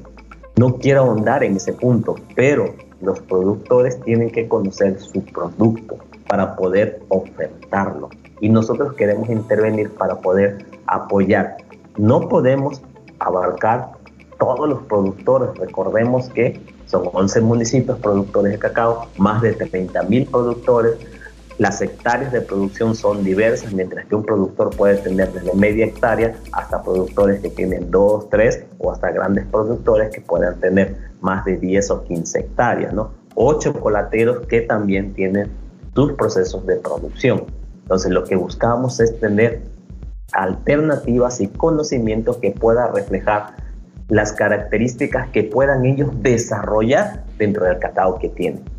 [0.57, 6.55] No quiero ahondar en ese punto, pero los productores tienen que conocer su producto para
[6.55, 8.09] poder ofertarlo.
[8.39, 11.57] Y nosotros queremos intervenir para poder apoyar.
[11.97, 12.81] No podemos
[13.19, 13.91] abarcar
[14.39, 15.49] todos los productores.
[15.57, 20.95] Recordemos que son 11 municipios productores de cacao, más de 30 mil productores.
[21.57, 26.35] Las hectáreas de producción son diversas, mientras que un productor puede tener desde media hectárea
[26.51, 31.55] hasta productores que tienen 2, 3 o hasta grandes productores que puedan tener más de
[31.55, 33.11] 10 o 15 hectáreas, ¿no?
[33.35, 35.49] O chocolateros que también tienen
[35.93, 37.45] sus procesos de producción.
[37.83, 39.61] Entonces lo que buscamos es tener
[40.33, 43.55] alternativas y conocimientos que pueda reflejar
[44.09, 48.74] las características que puedan ellos desarrollar dentro del cacao que tienen.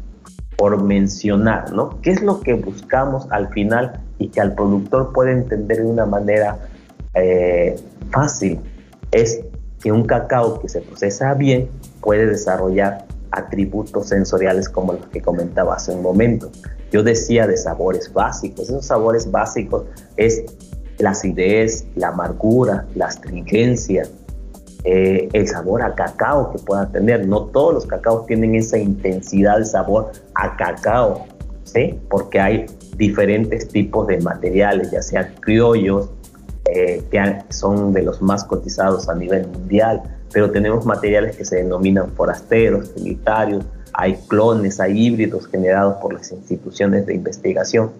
[0.56, 2.00] Por mencionar, ¿no?
[2.00, 6.06] ¿Qué es lo que buscamos al final y que al productor puede entender de una
[6.06, 6.58] manera
[7.14, 7.78] eh,
[8.10, 8.60] fácil?
[9.10, 9.40] Es
[9.82, 11.68] que un cacao que se procesa bien
[12.00, 16.50] puede desarrollar atributos sensoriales como los que comentaba hace un momento.
[16.90, 18.68] Yo decía de sabores básicos.
[18.68, 19.84] Esos sabores básicos
[20.16, 20.44] es
[20.98, 24.04] la acidez, la amargura, la astringencia,
[24.88, 27.27] eh, el sabor a cacao que pueda tener.
[27.27, 31.27] No todos los cacaos tienen esa intensidad de sabor a cacao,
[31.64, 31.99] ¿sí?
[32.09, 36.09] Porque hay diferentes tipos de materiales, ya sean criollos,
[36.66, 41.57] eh, que son de los más cotizados a nivel mundial, pero tenemos materiales que se
[41.57, 47.90] denominan forasteros, trinitarios, hay clones, hay híbridos generados por las instituciones de investigación.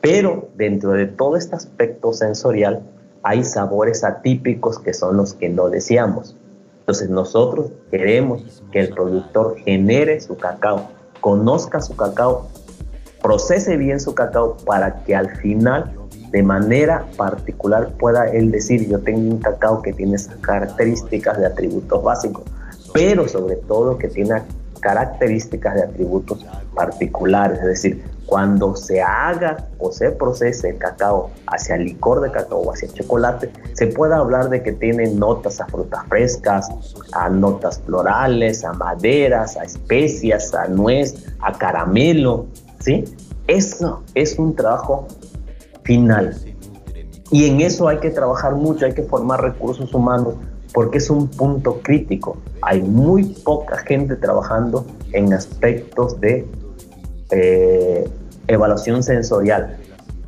[0.00, 2.82] Pero dentro de todo este aspecto sensorial
[3.26, 6.36] hay sabores atípicos que son los que no deseamos.
[6.78, 12.46] Entonces nosotros queremos que el productor genere su cacao, conozca su cacao,
[13.20, 15.92] procese bien su cacao para que al final
[16.30, 22.04] de manera particular pueda él decir yo tengo un cacao que tiene características de atributos
[22.04, 22.44] básicos,
[22.94, 24.40] pero sobre todo que tiene
[24.78, 31.76] características de atributos particulares, es decir, cuando se haga o se procese el cacao hacia
[31.76, 36.04] licor de cacao o hacia chocolate, se puede hablar de que tiene notas a frutas
[36.08, 36.68] frescas,
[37.12, 42.46] a notas florales, a maderas, a especias, a nuez, a caramelo,
[42.80, 43.04] ¿sí?
[43.46, 45.06] Eso es un trabajo
[45.84, 46.36] final.
[47.30, 50.34] Y en eso hay que trabajar mucho, hay que formar recursos humanos
[50.72, 52.36] porque es un punto crítico.
[52.62, 56.46] Hay muy poca gente trabajando en aspectos de
[57.30, 58.08] eh,
[58.48, 59.76] evaluación sensorial,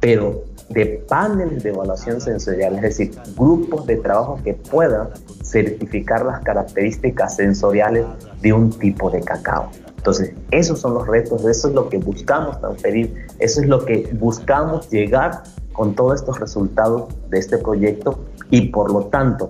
[0.00, 5.08] pero de paneles de evaluación sensorial, es decir, grupos de trabajo que puedan
[5.42, 8.04] certificar las características sensoriales
[8.42, 9.70] de un tipo de cacao.
[9.96, 14.10] Entonces, esos son los retos, eso es lo que buscamos transferir, eso es lo que
[14.12, 19.48] buscamos llegar con todos estos resultados de este proyecto y por lo tanto,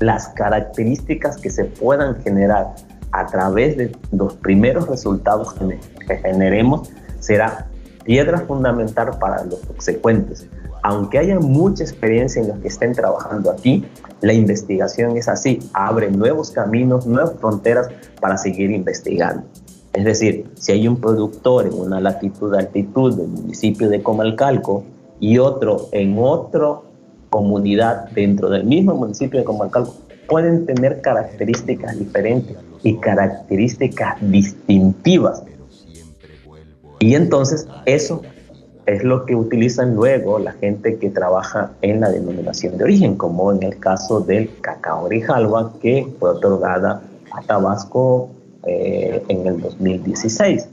[0.00, 2.74] las características que se puedan generar
[3.12, 5.54] a través de los primeros resultados
[6.06, 7.66] que generemos será
[8.04, 10.46] piedra fundamental para los subsecuentes.
[10.82, 13.84] Aunque haya mucha experiencia en los que estén trabajando aquí,
[14.22, 17.88] la investigación es así, abre nuevos caminos, nuevas fronteras
[18.20, 19.44] para seguir investigando.
[19.92, 24.84] Es decir, si hay un productor en una latitud de altitud del municipio de Comalcalco
[25.18, 26.76] y otro en otra
[27.28, 29.94] comunidad dentro del mismo municipio de Comalcalco,
[30.28, 35.42] pueden tener características diferentes y características distintivas.
[36.98, 38.22] Y entonces eso
[38.86, 43.52] es lo que utilizan luego la gente que trabaja en la denominación de origen, como
[43.52, 48.30] en el caso del cacao Grijalva, que fue otorgada a Tabasco
[48.64, 50.68] eh, en el 2016.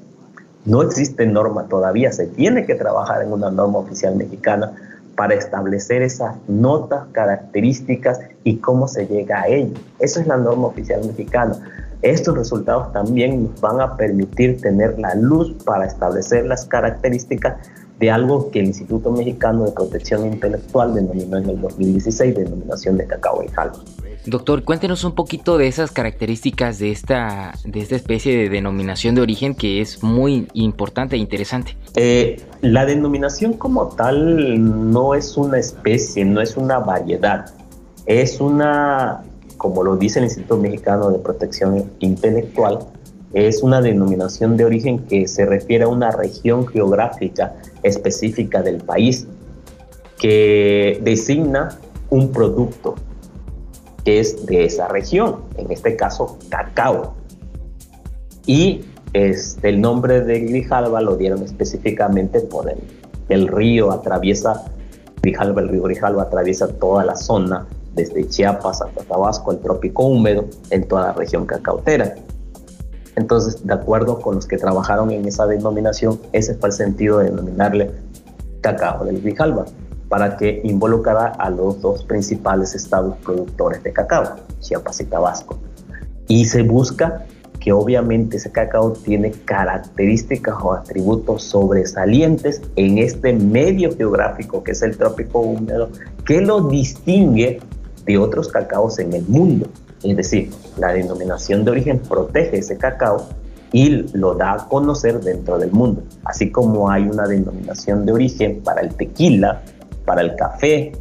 [0.65, 4.73] No existe norma todavía, se tiene que trabajar en una norma oficial mexicana
[5.15, 9.73] para establecer esas notas, características y cómo se llega a ello.
[9.99, 11.57] Esa es la norma oficial mexicana.
[12.01, 17.57] Estos resultados también nos van a permitir tener la luz para establecer las características
[17.99, 23.07] de algo que el Instituto Mexicano de Protección Intelectual denominó en el 2016 denominación de
[23.07, 23.79] cacao y jalba.
[24.25, 29.21] Doctor, cuéntenos un poquito de esas características de esta, de esta especie de denominación de
[29.21, 31.77] origen que es muy importante e interesante.
[31.95, 37.45] Eh, la denominación como tal no es una especie, no es una variedad,
[38.05, 39.23] es una,
[39.57, 42.79] como lo dice el Instituto Mexicano de Protección Intelectual,
[43.33, 49.27] es una denominación de origen que se refiere a una región geográfica específica del país
[50.17, 51.77] que designa
[52.09, 52.95] un producto
[54.07, 57.15] es de esa región, en este caso cacao.
[58.45, 62.71] Y este, el nombre de Grijalba lo dieron específicamente por
[63.29, 64.65] el, río atraviesa,
[65.21, 67.67] Grijalba, el río Grijalba atraviesa toda la zona,
[67.97, 72.15] desde Chiapas hasta Tabasco, el trópico húmedo, en toda la región cacautera.
[73.17, 77.25] Entonces, de acuerdo con los que trabajaron en esa denominación, ese fue el sentido de
[77.25, 77.91] denominarle
[78.61, 79.65] cacao del Grijalba
[80.07, 85.57] para que involucrara a los dos principales estados productores de cacao, Chiapas y Tabasco.
[86.27, 87.25] Y se busca
[87.59, 94.81] que obviamente ese cacao tiene características o atributos sobresalientes en este medio geográfico que es
[94.81, 95.89] el trópico húmedo,
[96.25, 97.59] que lo distingue
[98.07, 99.67] de otros cacaos en el mundo.
[100.03, 103.27] Es decir, la denominación de origen protege ese cacao
[103.71, 106.01] y lo da a conocer dentro del mundo.
[106.23, 109.61] Así como hay una denominación de origen para el tequila,
[110.05, 110.93] para el café,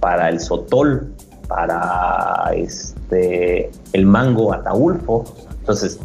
[0.00, 1.12] para el sotol,
[1.48, 5.24] para este, el mango ataulfo.
[5.58, 5.98] Entonces,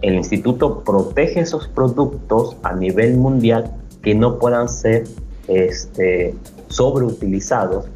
[0.00, 3.70] el instituto protege esos productos a nivel mundial
[4.02, 5.04] que no puedan ser
[5.48, 6.34] este,
[6.68, 7.86] sobreutilizados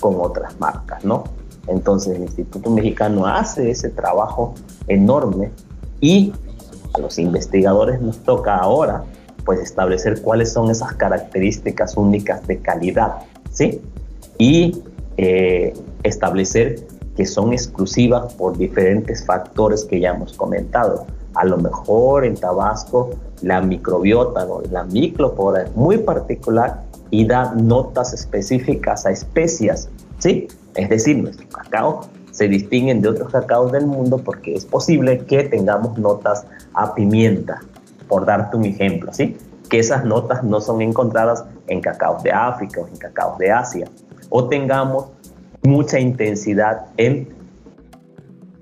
[0.00, 1.24] con otras marcas, ¿no?
[1.66, 4.54] Entonces el Instituto Mexicano hace ese trabajo
[4.88, 5.52] enorme
[6.00, 6.32] y
[6.94, 9.04] a los investigadores nos toca ahora
[9.44, 13.18] pues establecer cuáles son esas características únicas de calidad,
[13.50, 13.80] ¿sí?
[14.38, 14.82] Y
[15.16, 16.86] eh, establecer
[17.16, 21.06] que son exclusivas por diferentes factores que ya hemos comentado.
[21.34, 23.10] A lo mejor en Tabasco
[23.42, 29.88] la microbiota o la microflora es muy particular y da notas específicas a especias,
[30.18, 30.48] ¿sí?
[30.74, 35.44] Es decir, nuestro cacao se distinguen de otros cacaos del mundo porque es posible que
[35.44, 37.60] tengamos notas a pimienta,
[38.08, 39.36] por darte un ejemplo, ¿sí?
[39.68, 43.86] Que esas notas no son encontradas en cacaos de África o en cacaos de Asia.
[44.30, 45.06] O tengamos
[45.62, 47.28] mucha intensidad en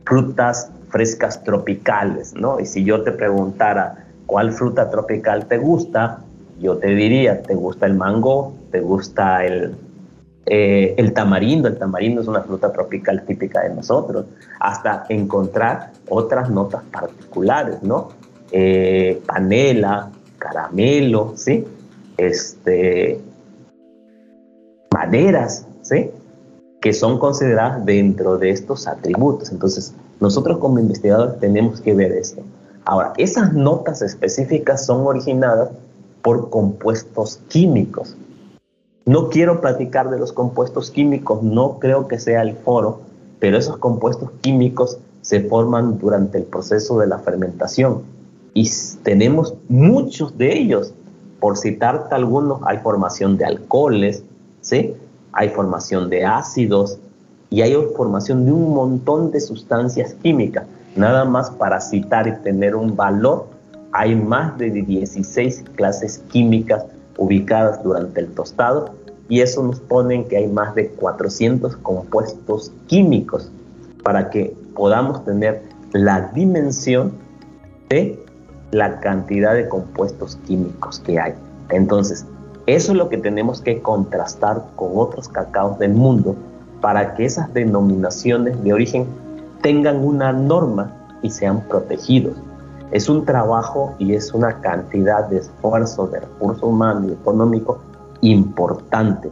[0.05, 2.61] frutas frescas tropicales, ¿no?
[2.61, 6.25] Y si yo te preguntara cuál fruta tropical te gusta,
[6.59, 8.55] yo te diría, ¿te gusta el mango?
[8.71, 9.77] ¿Te gusta el,
[10.47, 11.69] eh, el tamarindo?
[11.69, 14.27] El tamarindo es una fruta tropical típica de nosotros,
[14.61, 18.09] hasta encontrar otras notas particulares, ¿no?
[18.53, 21.67] eh, panela, caramelo, ¿sí?
[22.17, 23.21] Este,
[24.93, 26.11] maderas, ¿sí?
[26.81, 29.51] Que son consideradas dentro de estos atributos.
[29.53, 32.43] Entonces, nosotros como investigadores tenemos que ver esto.
[32.85, 35.71] Ahora, esas notas específicas son originadas
[36.23, 38.17] por compuestos químicos.
[39.07, 43.01] No quiero platicar de los compuestos químicos, no creo que sea el foro,
[43.39, 48.03] pero esos compuestos químicos se forman durante el proceso de la fermentación
[48.55, 48.69] y
[49.03, 50.93] tenemos muchos de ellos.
[51.41, 54.25] Por citarte algunos, hay formación de alcoholes,
[54.61, 54.95] ¿sí?
[55.33, 56.99] hay formación de ácidos
[57.51, 60.67] y hay formación de un montón de sustancias químicas.
[60.97, 63.47] Nada más para citar y tener un valor,
[63.93, 66.85] hay más de 16 clases químicas
[67.17, 68.95] ubicadas durante el tostado
[69.29, 73.51] y eso nos pone que hay más de 400 compuestos químicos
[74.03, 75.63] para que podamos tener
[75.93, 77.13] la dimensión
[77.89, 78.23] de
[78.71, 81.35] la cantidad de compuestos químicos que hay.
[81.71, 82.27] Entonces,
[82.67, 86.37] eso es lo que tenemos que contrastar con otros cacaos del mundo
[86.81, 89.07] para que esas denominaciones de origen
[89.63, 92.37] tengan una norma y sean protegidos.
[92.91, 97.81] Es un trabajo y es una cantidad de esfuerzo de recurso humano y económico
[98.23, 99.31] importante.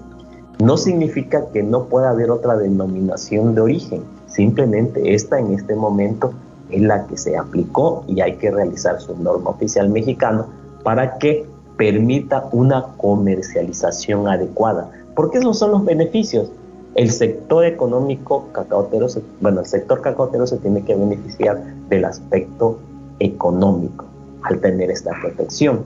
[0.58, 6.32] No significa que no pueda haber otra denominación de origen, simplemente esta en este momento
[6.70, 10.46] es la que se aplicó y hay que realizar su norma oficial mexicana
[10.82, 11.46] para que
[11.76, 14.90] permita una comercialización adecuada.
[15.14, 16.50] Porque esos son los beneficios.
[16.94, 19.06] El sector económico cacaotero,
[19.40, 22.78] bueno, el sector cacaotero se tiene que beneficiar del aspecto
[23.18, 24.04] económico
[24.42, 25.84] al tener esta protección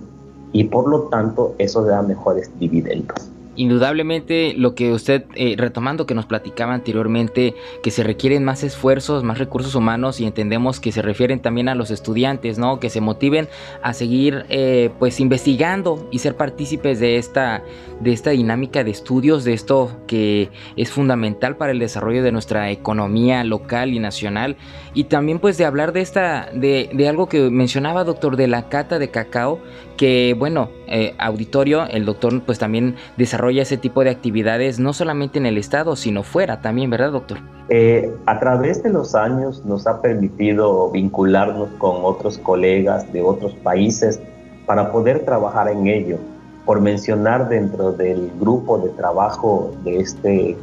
[0.53, 3.30] y por lo tanto eso da mejores dividendos.
[3.61, 9.22] Indudablemente lo que usted, eh, retomando que nos platicaba anteriormente, que se requieren más esfuerzos,
[9.22, 12.80] más recursos humanos y entendemos que se refieren también a los estudiantes, ¿no?
[12.80, 13.48] Que se motiven
[13.82, 17.62] a seguir eh, pues investigando y ser partícipes de esta,
[18.00, 22.70] de esta dinámica de estudios, de esto que es fundamental para el desarrollo de nuestra
[22.70, 24.56] economía local y nacional
[24.94, 28.70] y también pues de hablar de esta, de, de algo que mencionaba doctor, de la
[28.70, 29.61] cata de cacao,
[29.98, 35.38] que bueno, eh, auditorio, el doctor pues también desarrolla ese tipo de actividades no solamente
[35.38, 37.38] en el estado, sino fuera también, ¿verdad doctor?
[37.68, 43.55] Eh, a través de los años nos ha permitido vincularnos con otros colegas de otros
[43.62, 44.20] países
[44.66, 46.18] para poder trabajar en ello.
[46.64, 50.57] Por mencionar dentro del grupo de trabajo de este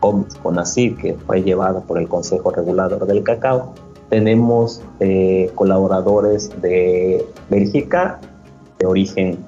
[0.00, 3.74] CONACYT, que fue llevado por el Consejo Regulador del Cacao,
[4.10, 8.18] tenemos eh, colaboradores de Bélgica,
[8.78, 9.38] de origen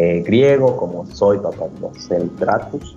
[0.00, 2.96] eh, griego, como soy Papadocendratus,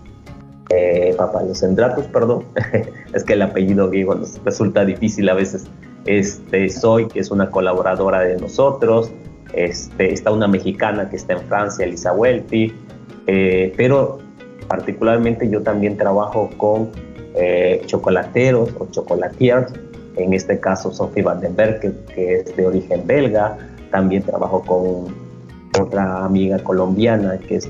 [0.70, 2.46] eh, Papadocendratus, perdón,
[3.14, 5.66] es que el apellido griego nos resulta difícil a veces.
[6.06, 9.12] Este, soy, que es una colaboradora de nosotros,
[9.54, 12.72] este, está una mexicana que está en Francia, Elisa Welty,
[13.26, 14.20] eh, pero
[14.68, 16.92] particularmente yo también trabajo con
[17.88, 19.72] chocolateros o chocolatiers
[20.18, 23.58] en este caso Sophie Vandenberg, que, que es de origen belga,
[23.90, 25.21] también trabajo con
[25.80, 27.70] otra amiga colombiana que es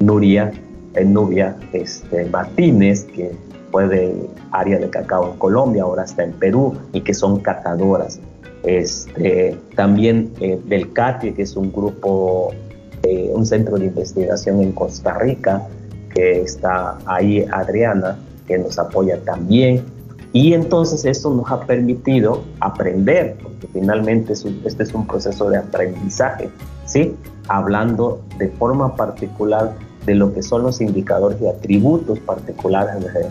[0.00, 0.52] Nuria,
[0.94, 3.32] eh, Nubia este, Martínez, que
[3.70, 8.20] fue del área de cacao en Colombia, ahora está en Perú y que son catadoras.
[8.64, 12.50] Este, también eh, del CATI, que es un grupo,
[13.02, 15.66] eh, un centro de investigación en Costa Rica,
[16.14, 19.84] que está ahí Adriana, que nos apoya también.
[20.34, 26.48] Y entonces esto nos ha permitido aprender, porque finalmente este es un proceso de aprendizaje,
[26.92, 27.16] ¿sí?
[27.48, 29.74] Hablando de forma particular
[30.04, 33.28] de lo que son los indicadores y atributos particulares de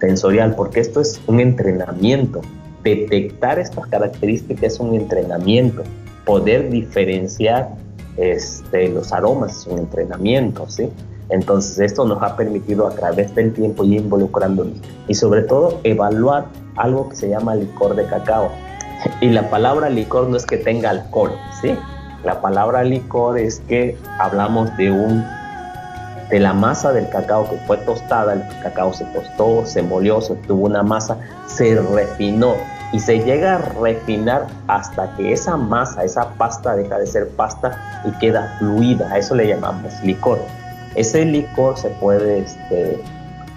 [0.00, 2.42] sensorial, porque esto es un entrenamiento.
[2.82, 5.82] Detectar estas características es un entrenamiento.
[6.26, 7.70] Poder diferenciar
[8.16, 10.88] este, los aromas es un entrenamiento, ¿sí?
[11.28, 14.76] Entonces esto nos ha permitido a través del tiempo ir involucrándonos
[15.08, 18.50] y sobre todo evaluar algo que se llama licor de cacao.
[19.20, 21.74] Y la palabra licor no es que tenga alcohol, ¿sí?
[22.24, 25.24] La palabra licor es que hablamos de un
[26.30, 30.32] de la masa del cacao que fue tostada, el cacao se tostó, se molió, se
[30.32, 32.54] obtuvo una masa, se refinó
[32.92, 38.02] y se llega a refinar hasta que esa masa, esa pasta deja de ser pasta
[38.06, 39.10] y queda fluida.
[39.12, 40.38] A eso le llamamos licor.
[40.94, 43.02] Ese licor se puede, este,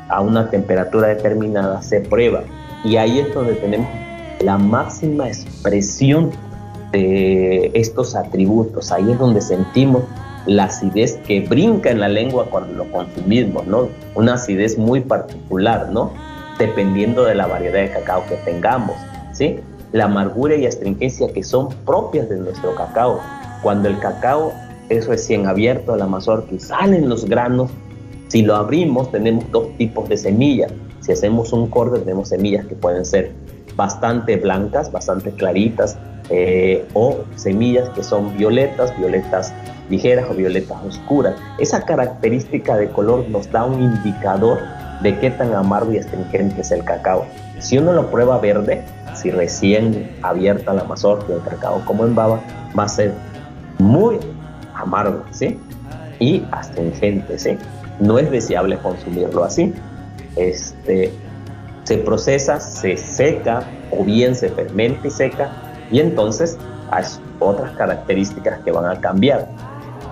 [0.09, 2.43] a una temperatura determinada, se prueba.
[2.84, 3.89] Y ahí es donde tenemos
[4.41, 6.32] la máxima expresión
[6.95, 8.91] estos atributos.
[8.91, 10.03] Ahí es donde sentimos
[10.45, 13.89] la acidez que brinca en la lengua cuando lo consumimos, ¿no?
[14.15, 16.11] Una acidez muy particular, ¿no?
[16.59, 18.95] Dependiendo de la variedad de cacao que tengamos,
[19.33, 19.59] ¿sí?
[19.91, 23.19] La amargura y astringencia que son propias de nuestro cacao.
[23.63, 24.53] Cuando el cacao
[24.89, 27.71] es recién abierto la mazorca y salen los granos.
[28.27, 30.71] Si lo abrimos, tenemos dos tipos de semillas.
[31.01, 33.31] Si hacemos un corte, tenemos semillas que pueden ser
[33.75, 35.97] bastante blancas, bastante claritas,
[36.30, 39.53] eh, o semillas que son violetas, violetas
[39.89, 41.36] ligeras o violetas oscuras.
[41.59, 44.59] Esa característica de color nos da un indicador
[45.01, 47.26] de qué tan amargo y astringente es el cacao.
[47.59, 52.39] Si uno lo prueba verde, si recién abierta la mazorca el cacao como en baba,
[52.78, 53.13] va a ser
[53.78, 54.19] muy
[54.73, 55.59] amargo, ¿sí?
[56.19, 57.57] Y astringente, ¿sí?
[57.99, 59.73] No es deseable consumirlo así.
[60.36, 61.13] Este,
[61.84, 65.51] se procesa, se seca o bien se fermenta y seca
[65.91, 66.57] y entonces
[66.91, 67.03] hay
[67.39, 69.47] otras características que van a cambiar.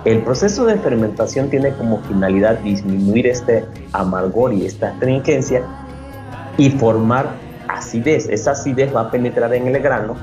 [0.04, 5.62] El proceso de fermentación tiene como finalidad disminuir este amargor y esta astringencia
[6.58, 7.30] y formar
[7.68, 8.28] acidez.
[8.28, 10.14] Esa acidez va a penetrar en el grano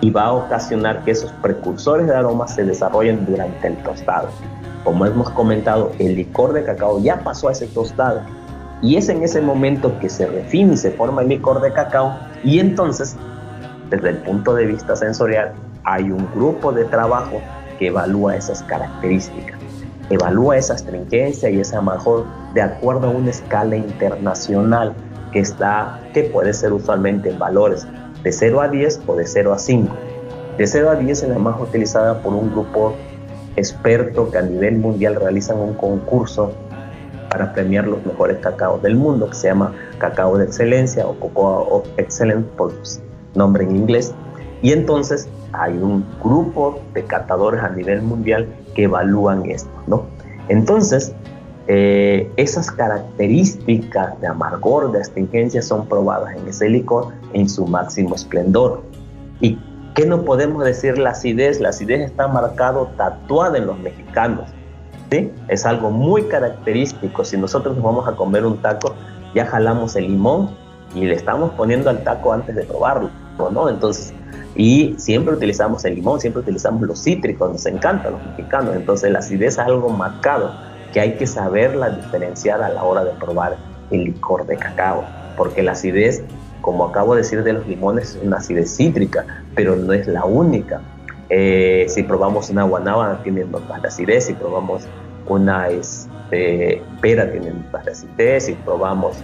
[0.00, 4.28] y va a ocasionar que esos precursores de aromas se desarrollen durante el tostado.
[4.84, 8.22] Como hemos comentado, el licor de cacao ya pasó a ese tostado
[8.80, 12.16] y es en ese momento que se refina y se forma el licor de cacao
[12.44, 13.16] y entonces,
[13.90, 15.52] desde el punto de vista sensorial,
[15.84, 17.40] hay un grupo de trabajo
[17.78, 19.58] que evalúa esas características,
[20.10, 24.94] evalúa esa astringencia y esa mejor de acuerdo a una escala internacional
[25.32, 27.86] que está que puede ser usualmente en valores
[28.22, 29.96] de 0 a 10 o de 0 a 5.
[30.56, 32.94] De 0 a 10 es la más utilizada por un grupo
[33.56, 36.52] experto que a nivel mundial realizan un concurso
[37.30, 41.60] para premiar los mejores cacaos del mundo, que se llama Cacao de Excelencia o Cocoa
[41.60, 42.48] of Excellence
[43.34, 44.14] nombre en inglés.
[44.62, 50.06] Y entonces hay un grupo de catadores a nivel mundial que evalúan esto, ¿no?
[50.48, 51.14] Entonces,
[51.70, 58.14] eh, esas características de amargor, de astringencia son probadas en ese licor en su máximo
[58.14, 58.82] esplendor.
[59.40, 59.58] ¿Y
[59.94, 61.60] qué no podemos decir la acidez?
[61.60, 64.48] La acidez está marcado, tatuada en los mexicanos.
[65.10, 65.30] ¿sí?
[65.48, 67.24] Es algo muy característico.
[67.24, 68.94] Si nosotros nos vamos a comer un taco,
[69.34, 70.50] ya jalamos el limón
[70.94, 73.10] y le estamos poniendo al taco antes de probarlo,
[73.50, 73.68] ¿no?
[73.68, 74.14] Entonces,
[74.54, 78.74] y siempre utilizamos el limón, siempre utilizamos los cítricos, nos encantan los mexicanos.
[78.74, 80.52] Entonces, la acidez es algo marcado
[80.92, 83.56] que hay que saberla diferenciar a la hora de probar
[83.90, 85.04] el licor de cacao,
[85.36, 86.22] porque la acidez,
[86.60, 89.24] como acabo de decir de los limones, es una acidez cítrica,
[89.54, 90.80] pero no es la única.
[91.30, 94.88] Eh, si probamos una guanábana tiene notas de acidez, si probamos
[95.28, 99.18] una este, pera tiene notas de acidez, si probamos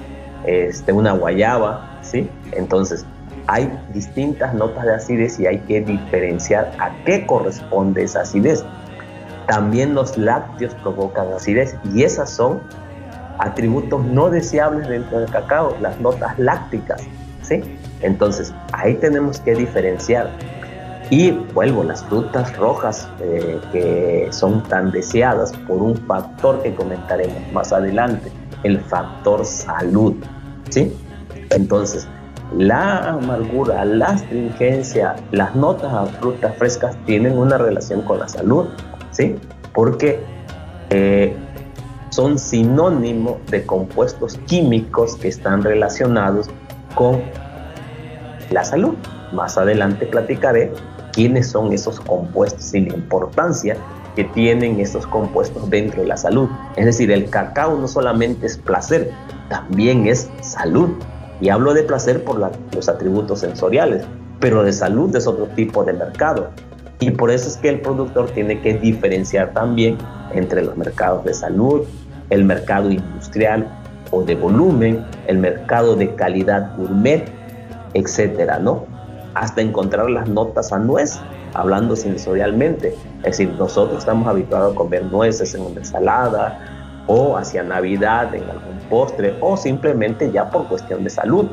[0.44, 2.28] este, una guayaba, ¿sí?
[2.52, 3.04] Entonces,
[3.46, 8.64] hay distintas notas de acidez y hay que diferenciar a qué corresponde esa acidez.
[9.46, 12.62] También los lácteos provocan acidez y esas son
[13.38, 17.02] atributos no deseables dentro del cacao, las notas lácticas,
[17.42, 17.62] ¿sí?
[18.00, 20.30] Entonces, ahí tenemos que diferenciar.
[21.10, 27.52] Y vuelvo, las frutas rojas eh, que son tan deseadas por un factor que comentaremos
[27.52, 28.32] más adelante,
[28.62, 30.14] el factor salud,
[30.74, 30.92] ¿sí?
[31.50, 32.08] Entonces,
[32.56, 38.66] la amargura, la astringencia, las notas a frutas frescas tienen una relación con la salud,
[39.12, 39.36] ¿sí?
[39.72, 40.20] Porque
[40.90, 41.36] eh,
[42.10, 46.50] son sinónimo de compuestos químicos que están relacionados
[46.96, 47.22] con
[48.50, 48.94] la salud.
[49.32, 50.72] Más adelante platicaré
[51.12, 53.76] quiénes son esos compuestos y la importancia
[54.14, 56.48] que tienen estos compuestos dentro de la salud.
[56.76, 59.10] Es decir, el cacao no solamente es placer,
[59.48, 60.90] también es salud.
[61.40, 62.38] Y hablo de placer por
[62.74, 64.04] los atributos sensoriales,
[64.40, 66.50] pero de salud es otro tipo de mercado.
[67.00, 69.98] Y por eso es que el productor tiene que diferenciar también
[70.32, 71.82] entre los mercados de salud,
[72.30, 73.68] el mercado industrial
[74.10, 77.24] o de volumen, el mercado de calidad gourmet,
[77.94, 78.86] etcétera, ¿no?
[79.34, 81.18] Hasta encontrar las notas a nuez,
[81.52, 82.94] hablando sensorialmente.
[83.24, 86.58] Es decir, nosotros estamos habituados a comer nueces en una ensalada
[87.06, 91.46] o hacia Navidad en algún postre o simplemente ya por cuestión de salud.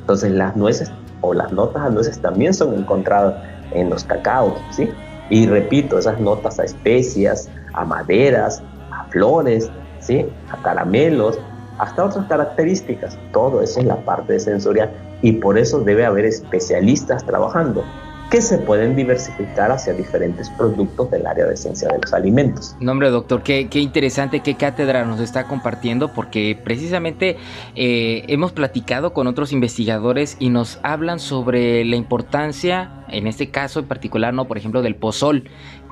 [0.00, 3.34] Entonces las nueces o las notas a nueces también son encontradas
[3.70, 4.90] en los cacaos, ¿sí?
[5.30, 8.60] Y repito, esas notas a especias, a maderas,
[8.90, 9.70] a flores,
[10.00, 10.26] ¿sí?
[10.50, 11.38] A caramelos,
[11.78, 13.16] hasta otras características.
[13.32, 14.90] Todo eso es la parte sensorial
[15.22, 17.84] y por eso debe haber especialistas trabajando
[18.32, 22.74] que se pueden diversificar hacia diferentes productos del área de ciencia de los alimentos.
[22.80, 27.36] No, hombre, doctor, qué, qué interesante, qué cátedra nos está compartiendo, porque precisamente
[27.74, 33.80] eh, hemos platicado con otros investigadores y nos hablan sobre la importancia, en este caso
[33.80, 35.44] en particular, no, por ejemplo, del pozol,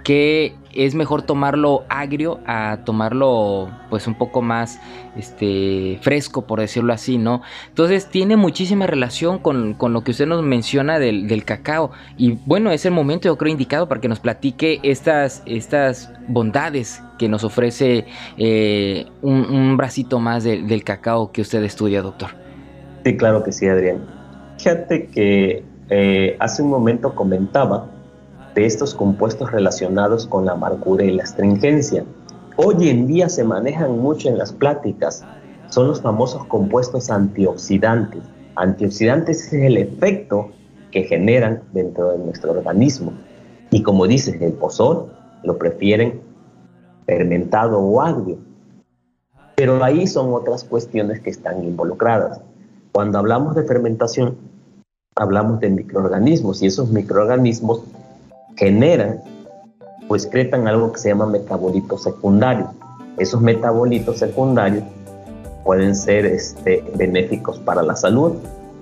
[0.03, 4.81] que es mejor tomarlo agrio a tomarlo pues un poco más
[5.17, 10.43] este fresco por decirlo así no entonces tiene muchísima relación con, lo que usted nos
[10.43, 11.91] menciona del, cacao.
[12.17, 17.03] Y bueno es el momento yo creo indicado para que nos platique estas estas bondades
[17.19, 22.31] que nos ofrece eh, un, bracito más del cacao que usted estudia doctor.
[23.05, 23.99] Sí claro que sí Adrián.
[24.59, 27.87] Fíjate que eh, hace un momento comentaba
[28.55, 32.05] de estos compuestos relacionados con la amargura y la astringencia.
[32.57, 35.25] Hoy en día se manejan mucho en las pláticas,
[35.69, 38.23] son los famosos compuestos antioxidantes.
[38.57, 40.51] Antioxidantes es el efecto
[40.91, 43.13] que generan dentro de nuestro organismo.
[43.71, 45.13] Y como dices, el pozol
[45.45, 46.21] lo prefieren
[47.07, 48.39] fermentado o agrio.
[49.55, 52.41] Pero ahí son otras cuestiones que están involucradas.
[52.93, 54.37] Cuando hablamos de fermentación,
[55.15, 57.85] hablamos de microorganismos y esos microorganismos
[58.57, 59.21] generan
[60.09, 62.69] o excretan algo que se llama metabolitos secundarios.
[63.19, 64.85] Esos metabolitos secundarios
[65.65, 68.35] pueden ser este, benéficos para la salud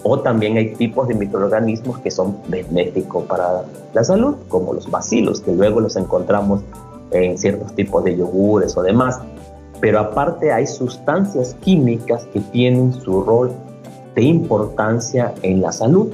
[0.03, 5.41] o también hay tipos de microorganismos que son benéficos para la salud, como los bacilos,
[5.41, 6.63] que luego los encontramos
[7.11, 9.21] en ciertos tipos de yogures o demás.
[9.81, 13.51] Pero aparte hay sustancias químicas que tienen su rol
[14.15, 16.13] de importancia en la salud.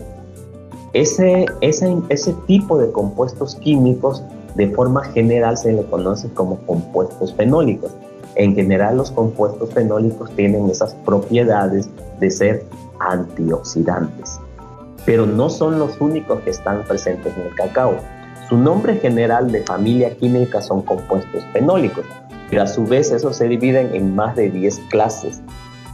[0.94, 4.22] Ese, ese, ese tipo de compuestos químicos
[4.54, 7.90] de forma general se le conoce como compuestos fenólicos.
[8.36, 11.90] En general los compuestos fenólicos tienen esas propiedades
[12.20, 12.64] de ser
[13.00, 14.38] antioxidantes,
[15.04, 17.96] pero no son los únicos que están presentes en el cacao.
[18.48, 22.04] Su nombre general de familia química son compuestos fenólicos,
[22.50, 25.42] pero a su vez esos se dividen en más de 10 clases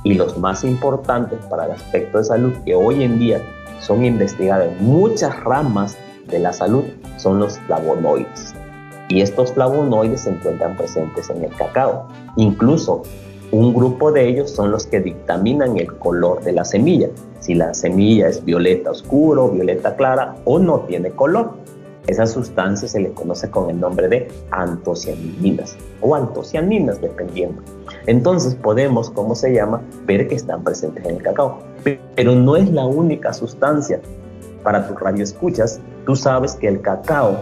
[0.05, 3.42] y los más importantes para el aspecto de salud que hoy en día
[3.81, 5.97] son investigadas en muchas ramas
[6.28, 6.85] de la salud
[7.16, 8.55] son los flavonoides.
[9.09, 12.07] Y estos flavonoides se encuentran presentes en el cacao.
[12.37, 13.03] Incluso
[13.51, 17.09] un grupo de ellos son los que dictaminan el color de la semilla,
[17.41, 21.55] si la semilla es violeta oscuro, violeta clara o no tiene color.
[22.07, 27.62] Esa sustancia se le conoce con el nombre de antocianinas o antocianinas, dependiendo.
[28.07, 31.59] Entonces podemos, ¿cómo se llama?, ver que están presentes en el cacao.
[31.84, 34.01] Pero no es la única sustancia.
[34.62, 37.38] Para tu radio escuchas, tú sabes que el cacao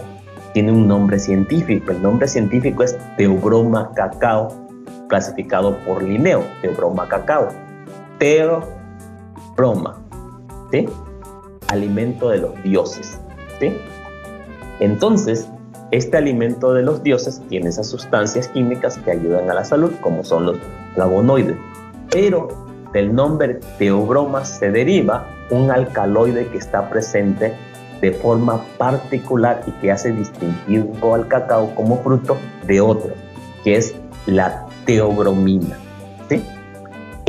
[0.52, 1.92] tiene un nombre científico.
[1.92, 4.48] El nombre científico es Teobroma cacao,
[5.08, 7.48] clasificado por Linneo, Teobroma cacao.
[8.18, 10.04] Teobroma,
[10.72, 10.88] ¿sí?
[11.68, 13.18] Alimento de los dioses,
[13.60, 13.76] ¿sí?
[14.80, 15.48] Entonces,
[15.90, 20.24] este alimento de los dioses tiene esas sustancias químicas que ayudan a la salud, como
[20.24, 20.56] son los
[20.94, 21.56] flavonoides.
[22.10, 22.48] Pero
[22.92, 27.54] del nombre teobroma se deriva un alcaloide que está presente
[28.00, 33.10] de forma particular y que hace distintivo al cacao como fruto de otro,
[33.64, 33.94] que es
[34.26, 35.76] la teobromina.
[36.28, 36.42] ¿sí?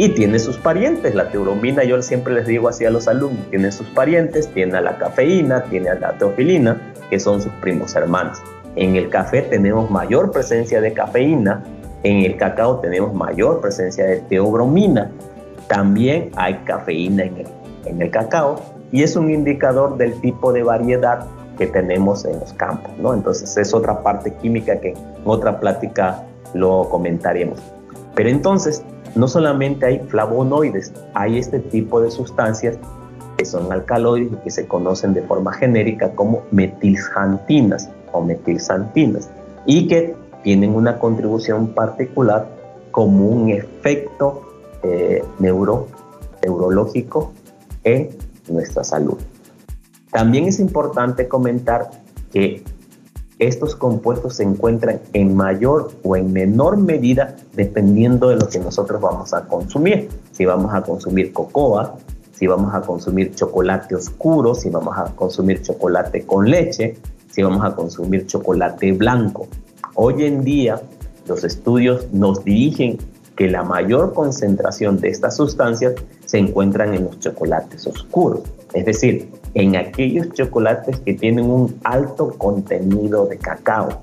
[0.02, 1.14] Y tiene sus parientes.
[1.14, 4.82] La teobromina, yo siempre les digo así a los alumnos, tiene sus parientes, tiene a
[4.82, 8.42] la cafeína, tiene a la teofilina, que son sus primos hermanos.
[8.78, 11.66] En el café tenemos mayor presencia de cafeína,
[12.04, 15.12] en el cacao tenemos mayor presencia de teobromina.
[15.68, 17.48] También hay cafeína en el,
[17.84, 18.62] en el cacao
[18.94, 21.28] y es un indicador del tipo de variedad
[21.58, 23.14] que tenemos en los campos, ¿no?
[23.14, 26.24] Entonces es otra parte química que en otra plática
[26.54, 27.60] lo comentaremos.
[28.16, 28.84] Pero entonces,
[29.16, 32.78] no solamente hay flavonoides, hay este tipo de sustancias
[33.38, 39.30] que son alcaloides y que se conocen de forma genérica como metilxantinas o metilxantinas
[39.66, 42.48] y que tienen una contribución particular
[42.92, 44.42] como un efecto
[44.84, 45.88] eh, neuro,
[46.44, 47.34] neurológico
[47.84, 48.10] en
[48.50, 49.18] nuestra salud.
[50.12, 51.92] También es importante comentar
[52.32, 52.64] que
[53.40, 59.02] estos compuestos se encuentran en mayor o en menor medida dependiendo de lo que nosotros
[59.02, 60.10] vamos a consumir.
[60.34, 61.96] Si vamos a consumir cocoa,
[62.34, 66.98] si vamos a consumir chocolate oscuro, si vamos a consumir chocolate con leche,
[67.32, 69.48] si vamos a consumir chocolate blanco.
[69.96, 70.82] Hoy en día
[71.26, 72.98] los estudios nos dirigen
[73.38, 75.94] que la mayor concentración de estas sustancias
[76.26, 78.42] se encuentran en los chocolates oscuros,
[78.74, 84.02] es decir, en aquellos chocolates que tienen un alto contenido de cacao.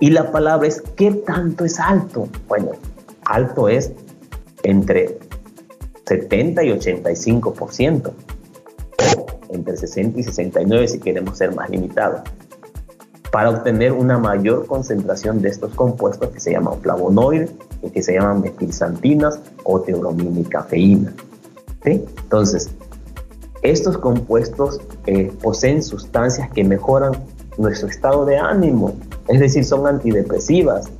[0.00, 2.28] Y la palabra es, ¿qué tanto es alto?
[2.48, 2.72] Bueno,
[3.24, 3.92] alto es
[4.62, 5.18] entre
[6.06, 8.12] 70 y 85%,
[9.48, 12.20] entre 60 y 69 si queremos ser más limitados,
[13.32, 18.14] para obtener una mayor concentración de estos compuestos que se llaman flavonoides y que se
[18.14, 21.12] llaman metilxantinas o teobromina y cafeína.
[21.84, 22.70] Entonces,
[23.70, 27.12] estos compuestos eh, poseen sustancias que mejoran
[27.58, 28.94] nuestro estado de ánimo,
[29.28, 30.90] es decir, son antidepresivas,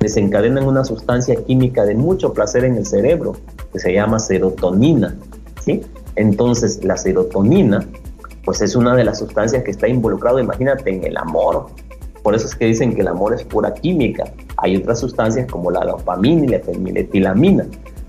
[0.00, 3.36] desencadenan una sustancia química de mucho placer en el cerebro,
[3.72, 5.16] que se llama serotonina.
[5.62, 5.82] ¿sí?
[6.16, 7.86] Entonces, la serotonina,
[8.44, 11.66] pues es una de las sustancias que está involucrada, imagínate, en el amor.
[12.22, 14.24] Por eso es que dicen que el amor es pura química.
[14.56, 17.66] Hay otras sustancias como la dopamina y la feniletilamina,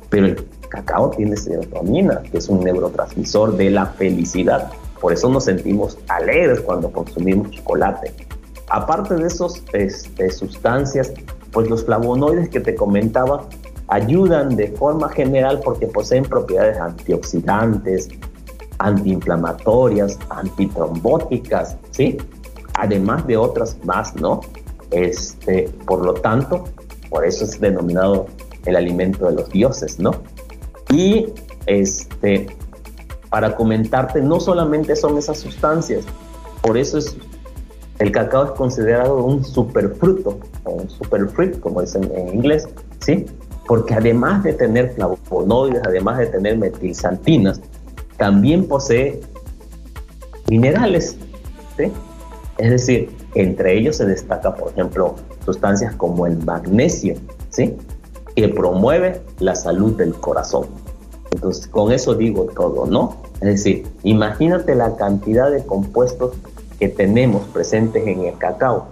[0.10, 0.36] pero el
[0.70, 4.72] cacao tiene serotonina, que es un neurotransmisor de la felicidad.
[5.02, 8.14] Por eso nos sentimos alegres cuando consumimos chocolate.
[8.70, 11.12] Aparte de esas este, sustancias,
[11.52, 13.48] pues los flavonoides que te comentaba
[13.88, 18.10] ayudan de forma general porque poseen propiedades antioxidantes,
[18.78, 22.18] antiinflamatorias, antitrombóticas, ¿sí?
[22.76, 24.42] Además de otras más, ¿no?
[24.92, 26.66] Este, por lo tanto,
[27.10, 28.28] por eso es denominado
[28.66, 30.12] el alimento de los dioses, ¿no?
[30.92, 31.28] Y
[31.66, 32.48] este,
[33.30, 36.06] para comentarte, no solamente son esas sustancias,
[36.62, 37.16] por eso es
[38.00, 42.68] el cacao es considerado un superfruto o un superfruit, como dicen en inglés,
[43.02, 43.26] ¿sí?
[43.68, 47.62] Porque además de tener flavonoides, además de tener metilxantinas,
[48.18, 49.20] también posee
[50.50, 51.18] minerales,
[51.78, 51.92] ¿sí?
[52.58, 55.16] Es decir, entre ellos se destaca, por ejemplo,
[55.46, 57.16] sustancias como el magnesio,
[57.50, 57.76] ¿sí?
[58.40, 60.68] Que promueve la salud del corazón.
[61.32, 63.18] Entonces, con eso digo todo, ¿no?
[63.42, 66.32] Es decir, imagínate la cantidad de compuestos
[66.80, 68.86] que tenemos presentes en el cacao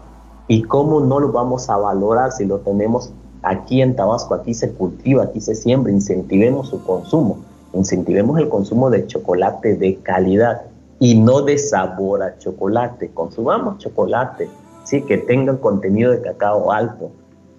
[0.49, 4.73] y cómo no lo vamos a valorar si lo tenemos aquí en Tabasco, aquí se
[4.73, 7.37] cultiva, aquí se siembra, incentivemos su consumo,
[7.71, 10.63] incentivemos el consumo de chocolate de calidad
[10.99, 14.49] y no de sabor a chocolate, consumamos chocolate,
[14.83, 17.11] sí, que tenga contenido de cacao alto,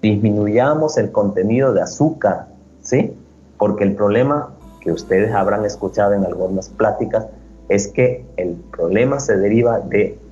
[0.03, 2.47] disminuyamos el contenido de azúcar,
[2.83, 3.15] sí,
[3.59, 7.27] porque el problema que ustedes habrán escuchado en algunas pláticas
[7.69, 9.83] es que el problema se deriva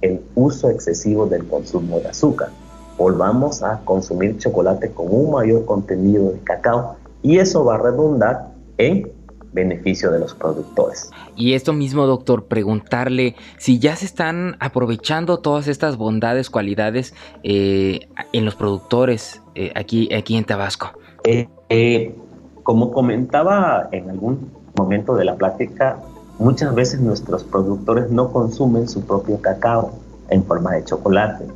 [0.00, 2.48] el uso excesivo del consumo de azúcar.
[2.96, 8.52] volvamos a consumir chocolate con un mayor contenido de cacao y eso va a redundar
[8.78, 9.12] en
[9.56, 11.10] beneficio de los productores.
[11.34, 18.08] Y esto mismo, doctor, preguntarle si ya se están aprovechando todas estas bondades, cualidades eh,
[18.32, 20.92] en los productores eh, aquí, aquí en Tabasco.
[21.24, 22.14] Eh,
[22.62, 25.98] como comentaba en algún momento de la plática,
[26.38, 29.92] muchas veces nuestros productores no consumen su propio cacao
[30.28, 31.46] en forma de chocolate.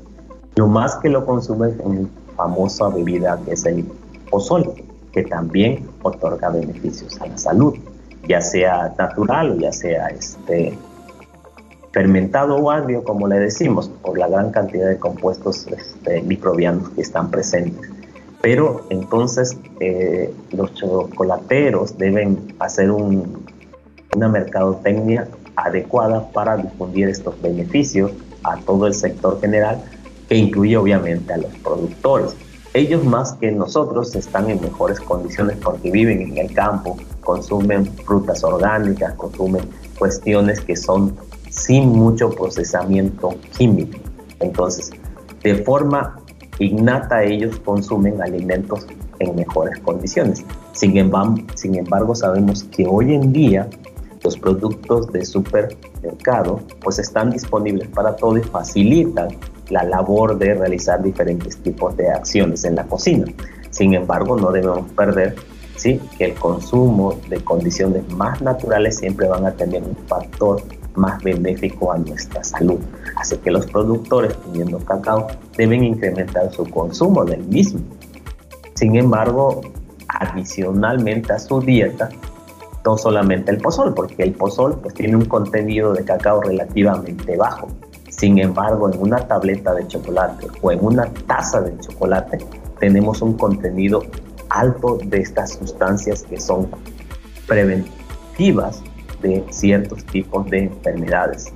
[0.57, 3.85] Lo más que lo consumen en famosa bebida que es el
[4.31, 4.73] pozol,
[5.13, 7.75] que también otorga beneficios a la salud
[8.27, 10.77] ya sea natural o ya sea este,
[11.93, 17.01] fermentado o agrio, como le decimos, por la gran cantidad de compuestos este, microbianos que
[17.01, 17.91] están presentes.
[18.43, 28.13] Pero entonces eh, los chocolateros deben hacer una mercadotecnia adecuada para difundir estos beneficios
[28.45, 29.83] a todo el sector general,
[30.29, 32.35] que incluye obviamente a los productores.
[32.73, 36.97] Ellos más que nosotros están en mejores condiciones porque viven en el campo,
[37.31, 39.63] consumen frutas orgánicas, consumen
[39.97, 41.15] cuestiones que son
[41.49, 43.99] sin mucho procesamiento químico.
[44.41, 44.91] Entonces,
[45.45, 46.19] de forma
[46.59, 48.85] innata ellos consumen alimentos
[49.21, 50.45] en mejores condiciones.
[50.73, 53.69] Sin embargo, sin embargo, sabemos que hoy en día
[54.25, 59.29] los productos de supermercado pues están disponibles para todo y facilitan
[59.69, 63.27] la labor de realizar diferentes tipos de acciones en la cocina.
[63.71, 65.37] Sin embargo, no debemos perder
[65.81, 65.99] ¿sí?
[66.19, 70.63] que el consumo de condiciones más naturales siempre van a tener un factor
[70.95, 72.79] más benéfico a nuestra salud.
[73.17, 77.81] Así que los productores teniendo cacao deben incrementar su consumo del mismo.
[78.75, 79.63] Sin embargo,
[80.09, 82.11] adicionalmente a su dieta,
[82.85, 87.69] no solamente el pozol, porque el pozol pues, tiene un contenido de cacao relativamente bajo.
[88.11, 92.39] Sin embargo, en una tableta de chocolate o en una taza de chocolate
[92.79, 94.03] tenemos un contenido
[94.51, 96.69] alto de estas sustancias que son
[97.47, 98.83] preventivas
[99.23, 101.53] de ciertos tipos de enfermedades.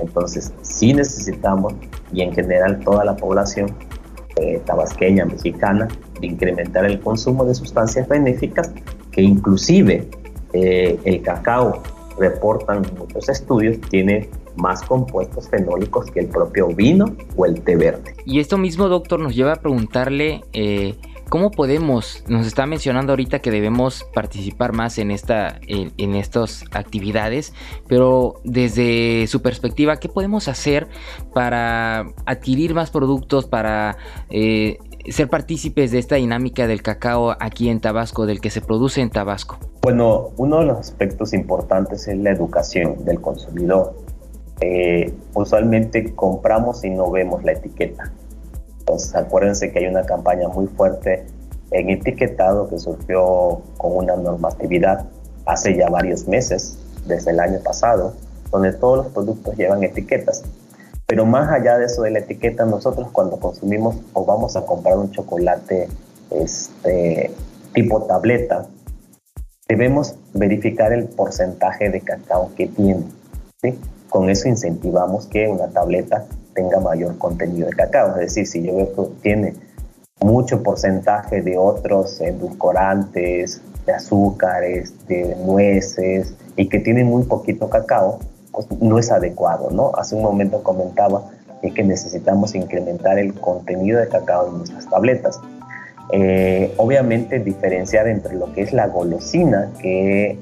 [0.00, 1.74] Entonces, sí necesitamos,
[2.12, 3.74] y en general toda la población
[4.36, 5.88] eh, tabasqueña, mexicana,
[6.20, 8.72] de incrementar el consumo de sustancias benéficas
[9.10, 10.08] que inclusive
[10.52, 11.82] eh, el cacao,
[12.18, 18.14] reportan muchos estudios, tiene más compuestos fenólicos que el propio vino o el té verde.
[18.24, 20.96] Y esto mismo, doctor, nos lleva a preguntarle eh,
[21.28, 22.24] ¿Cómo podemos?
[22.26, 27.52] Nos está mencionando ahorita que debemos participar más en esta, en, estas actividades,
[27.86, 30.88] pero desde su perspectiva, ¿qué podemos hacer
[31.34, 33.98] para adquirir más productos, para
[34.30, 34.78] eh,
[35.10, 39.10] ser partícipes de esta dinámica del cacao aquí en Tabasco, del que se produce en
[39.10, 39.58] Tabasco?
[39.82, 43.94] Bueno, uno de los aspectos importantes es la educación del consumidor.
[44.62, 48.12] Eh, usualmente compramos y no vemos la etiqueta
[48.88, 51.26] entonces acuérdense que hay una campaña muy fuerte
[51.72, 55.04] en etiquetado que surgió con una normatividad
[55.44, 58.14] hace ya varios meses, desde el año pasado,
[58.50, 60.42] donde todos los productos llevan etiquetas.
[61.06, 64.96] Pero más allá de eso de la etiqueta, nosotros cuando consumimos o vamos a comprar
[64.96, 65.88] un chocolate
[66.30, 67.30] este,
[67.74, 68.68] tipo tableta,
[69.68, 73.04] debemos verificar el porcentaje de cacao que tiene.
[73.60, 73.78] ¿sí?
[74.08, 76.24] Con eso incentivamos que una tableta
[76.58, 78.16] tenga mayor contenido de cacao.
[78.16, 79.54] Es decir, si yo veo que tiene
[80.20, 88.18] mucho porcentaje de otros edulcorantes, de azúcares, de nueces y que tiene muy poquito cacao,
[88.50, 89.92] pues no es adecuado, ¿no?
[89.96, 91.30] Hace un momento comentaba
[91.74, 95.40] que necesitamos incrementar el contenido de cacao en nuestras tabletas.
[96.12, 100.38] Eh, obviamente diferenciar entre lo que es la golosina, que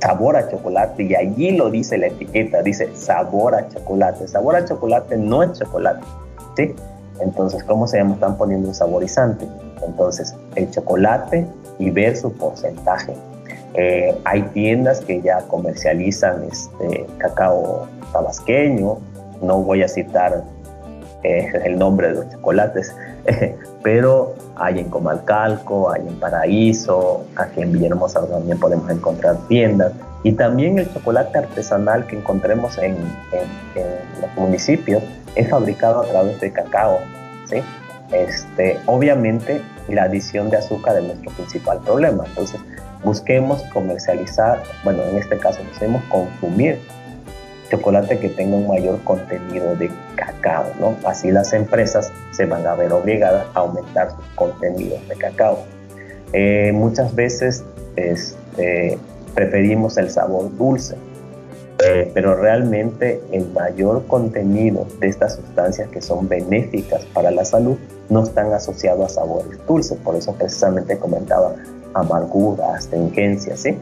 [0.00, 4.28] sabor a chocolate y allí lo dice la etiqueta, dice sabor a chocolate.
[4.28, 6.04] Sabor a chocolate no es chocolate,
[6.56, 6.74] ¿sí?
[7.20, 8.14] Entonces, ¿cómo se llama?
[8.14, 9.46] Están poniendo un saborizante.
[9.84, 11.46] Entonces, el chocolate
[11.78, 13.14] y ver su porcentaje.
[13.74, 18.98] Eh, hay tiendas que ya comercializan este cacao tabasqueño,
[19.42, 20.42] no voy a citar
[21.22, 22.94] eh, el nombre de los chocolates,
[23.82, 29.92] pero hay en Comalcalco, hay en Paraíso, aquí en Villahermosa también podemos encontrar tiendas
[30.22, 32.96] y también el chocolate artesanal que encontremos en,
[34.20, 35.02] los municipios
[35.36, 36.98] es fabricado a través de cacao,
[37.48, 37.62] ¿sí?
[38.12, 42.60] Este, obviamente la adición de azúcar es nuestro principal problema, entonces
[43.04, 46.80] busquemos comercializar, bueno, en este caso busquemos consumir
[47.70, 50.96] chocolate que tenga un mayor contenido de cacao, ¿no?
[51.06, 55.64] Así las empresas se van a ver obligadas a aumentar sus contenidos de cacao.
[56.32, 57.64] Eh, muchas veces
[57.96, 58.98] este,
[59.34, 60.96] preferimos el sabor dulce.
[61.80, 67.76] Eh, pero realmente el mayor contenido de estas sustancias que son benéficas para la salud
[68.08, 71.54] no están asociados a sabores dulces, por eso precisamente comentaba
[71.94, 73.76] amargura, astringencia, ¿sí?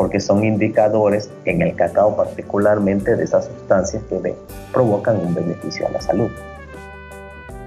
[0.00, 4.34] Porque son indicadores en el cacao particularmente de esas sustancias que
[4.72, 6.30] provocan un beneficio a la salud.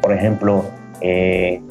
[0.01, 0.65] Por ejemplo,
[1.01, 1.61] eh,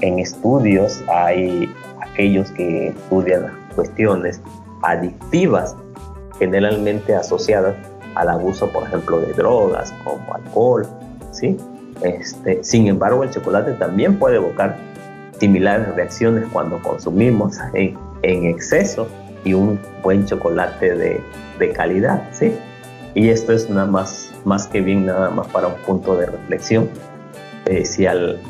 [0.00, 1.68] en estudios hay
[2.00, 4.40] aquellos que estudian cuestiones
[4.82, 5.74] adictivas
[6.38, 7.74] generalmente asociadas
[8.14, 10.86] al abuso, por ejemplo, de drogas como alcohol,
[11.32, 11.56] ¿sí?
[12.04, 14.76] Este, sin embargo, el chocolate también puede evocar
[15.40, 19.08] similares reacciones cuando consumimos en, en exceso
[19.44, 21.20] y un buen chocolate de,
[21.58, 22.54] de, calidad, ¿sí?
[23.14, 26.88] Y esto es nada más, más que bien nada más para un punto de reflexión.
[27.66, 28.40] Eh, si al,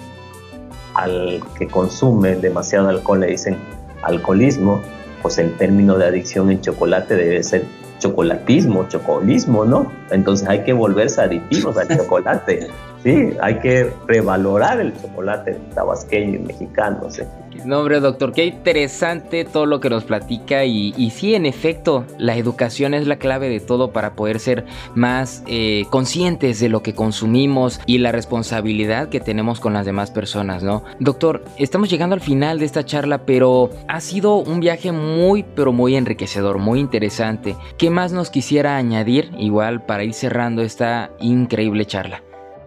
[0.95, 3.57] al que consume demasiado alcohol le dicen
[4.03, 4.80] alcoholismo,
[5.22, 7.64] pues el término de adicción en chocolate debe ser
[7.99, 9.90] chocolatismo, chocolismo, ¿no?
[10.11, 12.68] Entonces hay que volverse aditivos al chocolate.
[13.03, 17.11] Sí, hay que revalorar el chocolate tabasqueño y mexicano.
[17.11, 17.22] ¿sí?
[17.64, 22.05] No, hombre, doctor, qué interesante todo lo que nos platica y, y sí, en efecto,
[22.18, 26.82] la educación es la clave de todo para poder ser más eh, conscientes de lo
[26.82, 30.84] que consumimos y la responsabilidad que tenemos con las demás personas, ¿no?
[31.00, 35.72] Doctor, estamos llegando al final de esta charla, pero ha sido un viaje muy, pero
[35.72, 37.57] muy enriquecedor, muy interesante.
[37.78, 42.22] ¿Qué más nos quisiera añadir igual para ir cerrando esta increíble charla?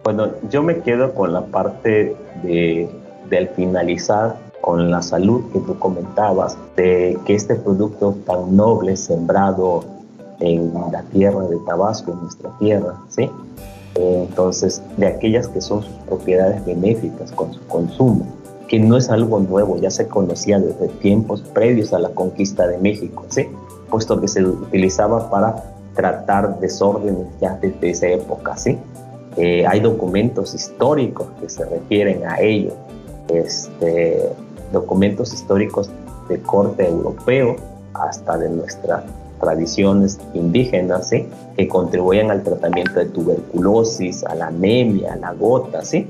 [0.06, 2.88] Bueno, yo me quedo con la parte de,
[3.28, 9.82] del finalizar con la salud que tú comentabas, de que este producto tan noble sembrado
[10.38, 13.28] en la tierra de Tabasco, en nuestra tierra, ¿sí?
[13.96, 18.26] Entonces, de aquellas que son sus propiedades benéficas con su consumo,
[18.68, 22.78] que no es algo nuevo, ya se conocía desde tiempos previos a la conquista de
[22.78, 23.48] México, ¿sí?
[23.90, 25.64] Puesto que se utilizaba para
[25.96, 28.78] tratar desórdenes ya desde esa época, ¿sí?
[29.36, 32.72] Eh, hay documentos históricos que se refieren a ello.
[33.28, 34.30] Este,
[34.72, 35.90] documentos históricos
[36.28, 37.56] de corte europeo
[37.94, 39.04] hasta de nuestras
[39.40, 41.28] tradiciones indígenas, ¿sí?
[41.56, 46.08] que contribuyen al tratamiento de tuberculosis, a la anemia, a la gota, ¿sí?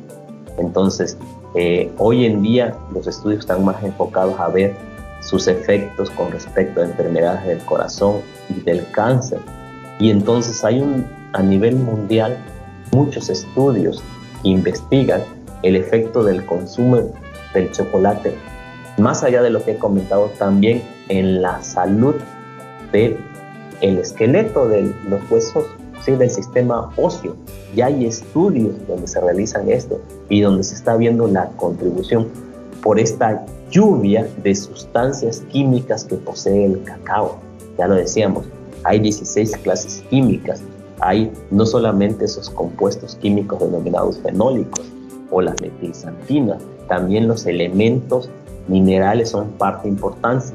[0.58, 1.16] Entonces,
[1.54, 4.74] eh, hoy en día los estudios están más enfocados a ver
[5.20, 9.40] sus efectos con respecto a enfermedades del corazón y del cáncer.
[9.98, 12.36] Y entonces hay un, a nivel mundial
[12.96, 14.02] muchos estudios
[14.42, 15.20] investigan
[15.62, 17.12] el efecto del consumo
[17.52, 18.32] del chocolate,
[18.96, 22.14] más allá de lo que he comentado también en la salud
[22.92, 23.18] del
[23.82, 25.66] el esqueleto de los huesos,
[26.02, 26.12] ¿sí?
[26.12, 27.36] del sistema óseo.
[27.74, 32.28] Ya hay estudios donde se realizan esto y donde se está viendo la contribución
[32.82, 37.36] por esta lluvia de sustancias químicas que posee el cacao.
[37.76, 38.46] Ya lo decíamos,
[38.84, 40.62] hay 16 clases químicas.
[41.00, 44.84] Hay no solamente esos compuestos químicos denominados fenólicos
[45.30, 48.30] o las metilsantinas, también los elementos
[48.68, 50.46] minerales son parte importante.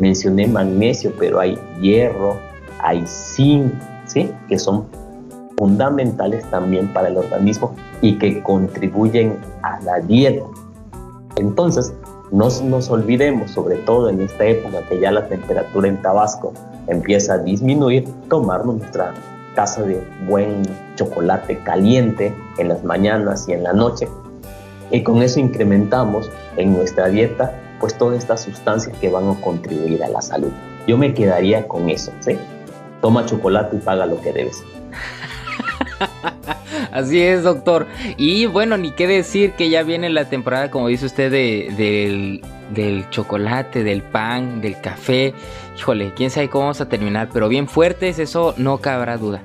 [0.00, 2.36] Mencioné magnesio, pero hay hierro,
[2.80, 3.72] hay zinc,
[4.06, 4.30] ¿sí?
[4.48, 4.86] que son
[5.56, 10.44] fundamentales también para el organismo y que contribuyen a la dieta.
[11.36, 11.94] Entonces,
[12.32, 16.52] no nos olvidemos, sobre todo en esta época que ya la temperatura en Tabasco
[16.86, 19.12] empieza a disminuir, tomarnos nuestra
[19.54, 20.62] taza de buen
[20.96, 24.08] chocolate caliente en las mañanas y en la noche
[24.92, 30.04] y con eso incrementamos en nuestra dieta pues todas estas sustancias que van a contribuir
[30.04, 30.52] a la salud.
[30.86, 32.38] Yo me quedaría con eso, ¿sí?
[33.00, 34.62] Toma chocolate y paga lo que debes.
[36.92, 37.86] Así es, doctor.
[38.16, 43.10] Y bueno, ni qué decir que ya viene la temporada, como dice usted, del, del,
[43.10, 45.34] chocolate, del pan, del café.
[45.76, 49.42] Híjole, quién sabe cómo vamos a terminar, pero bien fuertes, eso no cabrá duda.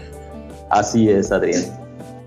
[0.70, 1.62] Así es, Adrián.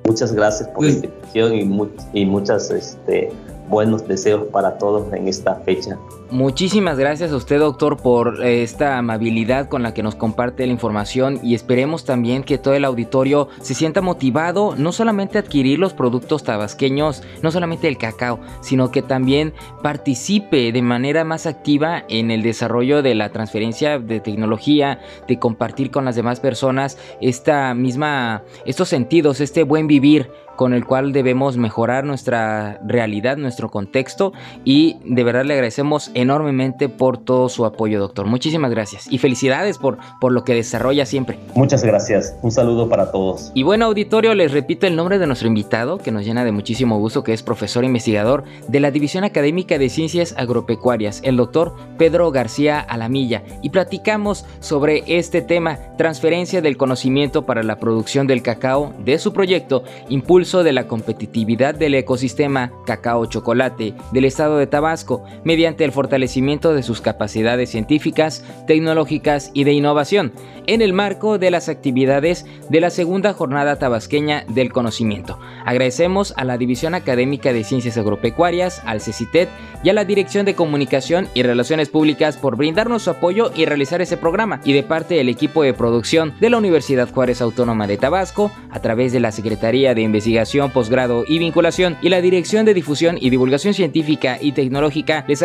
[0.05, 3.31] Muchas gracias por la invitación y, y muchas este,
[3.69, 5.97] buenos deseos para todos en esta fecha.
[6.29, 10.73] Muchísimas gracias a usted, doctor, por eh, esta amabilidad con la que nos comparte la
[10.73, 15.79] información y esperemos también que todo el auditorio se sienta motivado no solamente a adquirir
[15.79, 22.03] los productos tabasqueños, no solamente el cacao, sino que también participe de manera más activa
[22.09, 24.99] en el desarrollo de la transferencia de tecnología,
[25.29, 30.85] de compartir con las demás personas esta misma, estos sentidos, este buen vivir con el
[30.85, 34.33] cual debemos mejorar nuestra realidad, nuestro contexto.
[34.65, 38.25] Y de verdad le agradecemos enormemente por todo su apoyo, doctor.
[38.25, 41.37] Muchísimas gracias y felicidades por, por lo que desarrolla siempre.
[41.53, 42.35] Muchas gracias.
[42.41, 43.51] Un saludo para todos.
[43.53, 46.97] Y bueno, auditorio, les repito el nombre de nuestro invitado, que nos llena de muchísimo
[46.97, 52.31] gusto, que es profesor investigador de la División Académica de Ciencias Agropecuarias, el doctor Pedro
[52.31, 58.91] García Alamilla, y platicamos sobre este tema, transferencia del conocimiento para la producción del cacao
[59.05, 65.85] de su proyecto, impulso de la competitividad del ecosistema cacao-chocolate del estado de Tabasco, mediante
[65.85, 70.31] el fortalecimiento de sus capacidades científicas, tecnológicas y de innovación,
[70.65, 75.39] en el marco de las actividades de la segunda jornada tabasqueña del conocimiento.
[75.65, 79.49] Agradecemos a la División Académica de Ciencias Agropecuarias, al CECITET
[79.83, 84.01] y a la Dirección de Comunicación y Relaciones Públicas por brindarnos su apoyo y realizar
[84.01, 87.97] ese programa, y de parte del equipo de producción de la Universidad Juárez Autónoma de
[87.97, 92.73] Tabasco, a través de la Secretaría de Investigación, Posgrado y Vinculación y la Dirección de
[92.73, 95.41] Difusión y Divulgación Científica y Tecnológica, les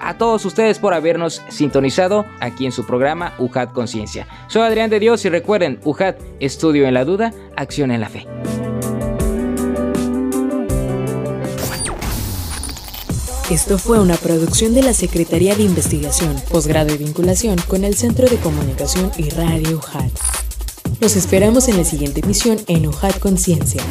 [0.00, 4.26] a todos ustedes por habernos sintonizado aquí en su programa UJAT Conciencia.
[4.48, 8.26] Soy Adrián de Dios y recuerden, UJAT, estudio en la duda, acción en la fe.
[13.50, 18.26] Esto fue una producción de la Secretaría de Investigación, Posgrado y Vinculación con el Centro
[18.26, 20.10] de Comunicación y Radio UJAT.
[21.00, 23.82] Los esperamos en la siguiente emisión en UJAT Conciencia.